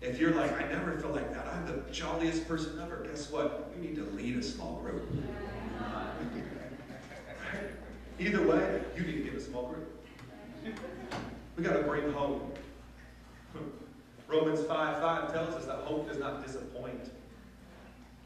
If 0.00 0.18
you're 0.18 0.34
like, 0.34 0.60
I 0.60 0.66
never 0.66 0.98
feel 0.98 1.10
like 1.10 1.32
that, 1.32 1.46
I'm 1.46 1.66
the 1.66 1.88
jolliest 1.92 2.48
person 2.48 2.80
ever, 2.82 3.06
guess 3.08 3.30
what? 3.30 3.72
You 3.76 3.82
need 3.88 3.94
to 3.94 4.02
lead 4.16 4.38
a 4.38 4.42
small 4.42 4.80
group. 4.80 5.08
Either 8.18 8.42
way, 8.42 8.82
you 8.96 9.04
need 9.04 9.18
to 9.18 9.22
get 9.22 9.34
a 9.34 9.40
small 9.40 9.68
group. 9.68 10.04
We 11.56 11.62
got 11.62 11.74
to 11.74 11.84
bring 11.84 12.12
hope. 12.12 12.58
Romans 14.26 14.66
5 14.66 15.00
5 15.00 15.32
tells 15.32 15.54
us 15.54 15.64
that 15.66 15.76
hope 15.76 16.08
does 16.08 16.18
not 16.18 16.44
disappoint. 16.44 17.12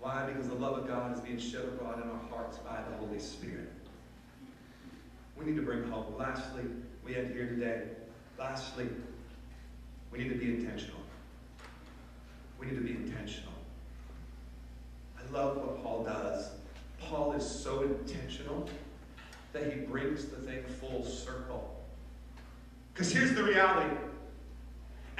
Why? 0.02 0.26
Because 0.26 0.48
the 0.48 0.56
love 0.56 0.78
of 0.78 0.88
God 0.88 1.14
is 1.14 1.20
being 1.20 1.38
shed 1.38 1.62
abroad 1.62 2.02
in 2.02 2.10
our 2.10 2.18
hearts 2.28 2.58
by 2.58 2.80
the 2.90 2.96
Holy 2.96 3.20
Spirit. 3.20 3.70
We 5.38 5.44
need 5.44 5.54
to 5.54 5.62
bring 5.62 5.84
hope. 5.84 6.18
Lastly, 6.18 6.64
we 7.04 7.14
end 7.14 7.32
here 7.32 7.46
today. 7.46 7.82
Lastly, 8.36 8.88
we 10.10 10.18
need 10.18 10.30
to 10.30 10.34
be 10.34 10.46
intentional. 10.46 10.98
We 12.58 12.66
need 12.66 12.74
to 12.74 12.80
be 12.80 12.90
intentional. 12.90 13.52
I 15.16 15.32
love 15.32 15.58
what 15.58 15.80
Paul 15.84 16.02
does. 16.02 16.50
Paul 16.98 17.32
is 17.34 17.48
so 17.48 17.82
intentional 17.82 18.68
that 19.52 19.72
he 19.72 19.82
brings 19.82 20.24
the 20.24 20.36
thing 20.36 20.64
full 20.80 21.04
circle. 21.04 21.80
Because 22.92 23.12
here's 23.12 23.34
the 23.34 23.44
reality 23.44 23.96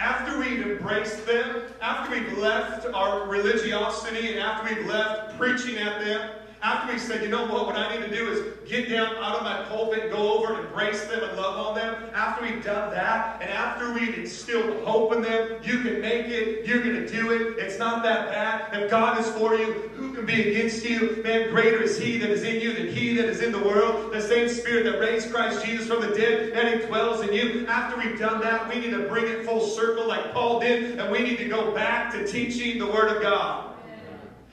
after 0.02 0.36
we've 0.36 0.60
embraced 0.66 1.24
them, 1.26 1.62
after 1.80 2.10
we've 2.10 2.36
left 2.36 2.86
our 2.86 3.28
religiosity, 3.28 4.32
and 4.32 4.40
after 4.40 4.74
we've 4.74 4.84
left 4.84 5.38
preaching 5.38 5.76
at 5.78 6.00
them, 6.00 6.28
after 6.62 6.92
we 6.92 6.98
said, 6.98 7.24
you 7.24 7.28
know 7.28 7.44
what, 7.46 7.66
what 7.66 7.76
I 7.76 7.92
need 7.92 8.04
to 8.08 8.16
do 8.16 8.30
is 8.30 8.56
get 8.68 8.88
down 8.88 9.16
out 9.16 9.36
of 9.36 9.42
my 9.42 9.64
pulpit, 9.64 10.12
go 10.12 10.38
over 10.38 10.54
and 10.54 10.64
embrace 10.64 11.04
them 11.06 11.20
and 11.24 11.36
love 11.36 11.66
on 11.66 11.74
them. 11.74 11.96
After 12.14 12.44
we've 12.44 12.62
done 12.62 12.92
that, 12.92 13.42
and 13.42 13.50
after 13.50 13.92
we've 13.92 14.16
instilled 14.16 14.84
hope 14.84 15.12
in 15.12 15.22
them, 15.22 15.58
you 15.64 15.80
can 15.80 16.00
make 16.00 16.26
it, 16.26 16.64
you're 16.64 16.80
going 16.84 16.94
to 16.94 17.08
do 17.08 17.32
it. 17.32 17.58
It's 17.58 17.80
not 17.80 18.04
that 18.04 18.28
bad. 18.28 18.80
If 18.80 18.88
God 18.88 19.18
is 19.18 19.28
for 19.30 19.56
you, 19.56 19.72
who 19.96 20.14
can 20.14 20.24
be 20.24 20.50
against 20.50 20.84
you? 20.84 21.20
Man, 21.24 21.50
greater 21.50 21.82
is 21.82 21.98
He 21.98 22.16
that 22.18 22.30
is 22.30 22.44
in 22.44 22.60
you 22.60 22.72
than 22.74 22.94
He 22.94 23.16
that 23.16 23.26
is 23.26 23.40
in 23.40 23.50
the 23.50 23.58
world. 23.58 24.12
The 24.12 24.20
same 24.20 24.48
Spirit 24.48 24.84
that 24.84 25.00
raised 25.00 25.32
Christ 25.32 25.64
Jesus 25.64 25.88
from 25.88 26.00
the 26.00 26.14
dead, 26.14 26.52
and 26.52 26.80
He 26.80 26.86
dwells 26.86 27.22
in 27.22 27.32
you. 27.32 27.66
After 27.66 27.98
we've 27.98 28.18
done 28.18 28.40
that, 28.42 28.68
we 28.68 28.78
need 28.78 28.92
to 28.92 29.08
bring 29.08 29.26
it 29.26 29.44
full 29.44 29.66
circle 29.66 30.06
like 30.06 30.32
Paul 30.32 30.60
did, 30.60 31.00
and 31.00 31.10
we 31.10 31.22
need 31.22 31.38
to 31.38 31.48
go 31.48 31.72
back 31.72 32.12
to 32.12 32.24
teaching 32.24 32.78
the 32.78 32.86
Word 32.86 33.16
of 33.16 33.20
God. 33.20 33.71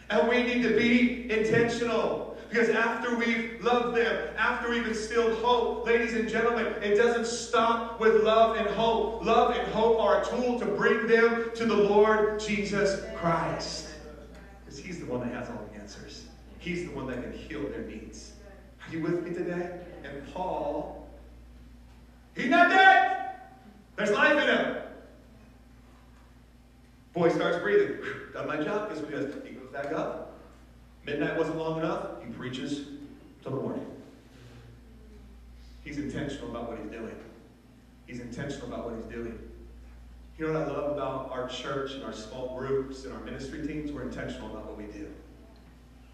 And 0.10 0.28
we 0.28 0.44
need 0.44 0.64
to 0.64 0.76
be 0.76 1.32
intentional. 1.32 2.30
Because 2.50 2.70
after 2.70 3.16
we've 3.16 3.64
loved 3.64 3.96
them, 3.96 4.34
after 4.36 4.72
we've 4.72 4.88
instilled 4.88 5.38
hope, 5.44 5.86
ladies 5.86 6.14
and 6.14 6.28
gentlemen, 6.28 6.66
it 6.82 6.96
doesn't 6.96 7.28
stop 7.28 8.00
with 8.00 8.24
love 8.24 8.58
and 8.58 8.68
hope. 8.70 9.24
Love 9.24 9.56
and 9.56 9.72
hope 9.72 10.00
are 10.00 10.24
a 10.24 10.26
tool 10.26 10.60
to 10.60 10.66
bring 10.66 11.06
them 11.06 11.52
to 11.54 11.66
the 11.66 11.76
Lord 11.76 12.40
Jesus 12.40 13.04
Christ. 13.18 13.90
Because 14.66 14.80
He's 14.80 15.00
the 15.00 15.06
one 15.06 15.20
that 15.20 15.32
has 15.36 15.48
all 15.50 15.64
the 15.72 15.80
answers, 15.80 16.26
He's 16.58 16.86
the 16.90 16.96
one 16.96 17.06
that 17.08 17.22
can 17.22 17.34
heal 17.34 17.62
their 17.70 17.84
needs. 17.84 18.34
Are 18.88 18.92
you 18.92 19.04
with 19.04 19.24
me 19.24 19.32
today? 19.32 19.80
And 20.04 20.34
Paul, 20.34 21.08
he's 22.36 22.50
not 22.50 22.72
dead. 22.72 23.36
There's 23.96 24.12
life 24.12 24.42
in 24.42 24.48
him. 24.48 24.78
Boy 27.14 27.30
starts 27.30 27.60
breathing. 27.60 27.98
Done 28.34 28.48
my 28.48 28.58
job. 28.58 28.90
What 28.90 29.46
he 29.46 29.59
Back 29.72 29.92
up. 29.94 30.40
Midnight 31.06 31.38
wasn't 31.38 31.58
long 31.58 31.80
enough. 31.80 32.24
He 32.26 32.32
preaches 32.32 32.88
till 33.44 33.52
the 33.52 33.62
morning. 33.62 33.86
He's 35.84 35.98
intentional 35.98 36.50
about 36.50 36.70
what 36.70 36.80
he's 36.80 36.92
doing. 36.92 37.16
He's 38.08 38.20
intentional 38.20 38.68
about 38.68 38.86
what 38.86 38.96
he's 38.96 39.06
doing. 39.06 39.38
You 40.38 40.48
know 40.48 40.54
what 40.54 40.64
I 40.64 40.72
love 40.72 40.92
about 40.98 41.32
our 41.32 41.48
church 41.48 41.94
and 41.94 42.04
our 42.04 42.14
small 42.14 42.58
groups 42.58 43.06
and 43.06 43.14
our 43.14 43.20
ministry 43.22 43.66
teams? 43.66 43.92
We're 43.92 44.04
intentional 44.04 44.50
about 44.50 44.66
what 44.66 44.78
we 44.78 44.86
do. 44.86 45.08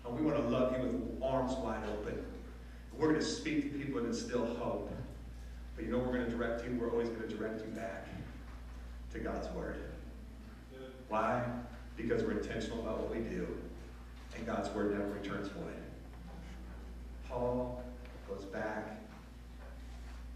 And 0.05 0.19
we 0.19 0.25
want 0.25 0.37
to 0.37 0.47
love 0.49 0.75
you 0.75 0.83
with 0.83 1.23
arms 1.23 1.53
wide 1.53 1.83
open. 1.91 2.23
We're 2.97 3.09
going 3.09 3.19
to 3.19 3.25
speak 3.25 3.71
to 3.71 3.77
people 3.77 3.99
and 3.99 4.07
instill 4.07 4.45
hope. 4.55 4.91
But 5.75 5.85
you 5.85 5.91
know 5.91 5.99
we're 5.99 6.13
going 6.13 6.25
to 6.25 6.31
direct 6.31 6.63
you? 6.63 6.77
We're 6.79 6.91
always 6.91 7.09
going 7.09 7.27
to 7.27 7.35
direct 7.35 7.61
you 7.61 7.67
back 7.67 8.07
to 9.13 9.19
God's 9.19 9.47
Word. 9.49 9.77
Why? 11.09 11.43
Because 11.97 12.23
we're 12.23 12.39
intentional 12.39 12.81
about 12.81 12.99
what 12.99 13.15
we 13.15 13.21
do, 13.21 13.47
and 14.35 14.45
God's 14.45 14.69
word 14.69 14.91
never 14.91 15.09
returns 15.11 15.47
void. 15.49 15.73
Paul 17.27 17.83
goes 18.27 18.45
back 18.45 19.01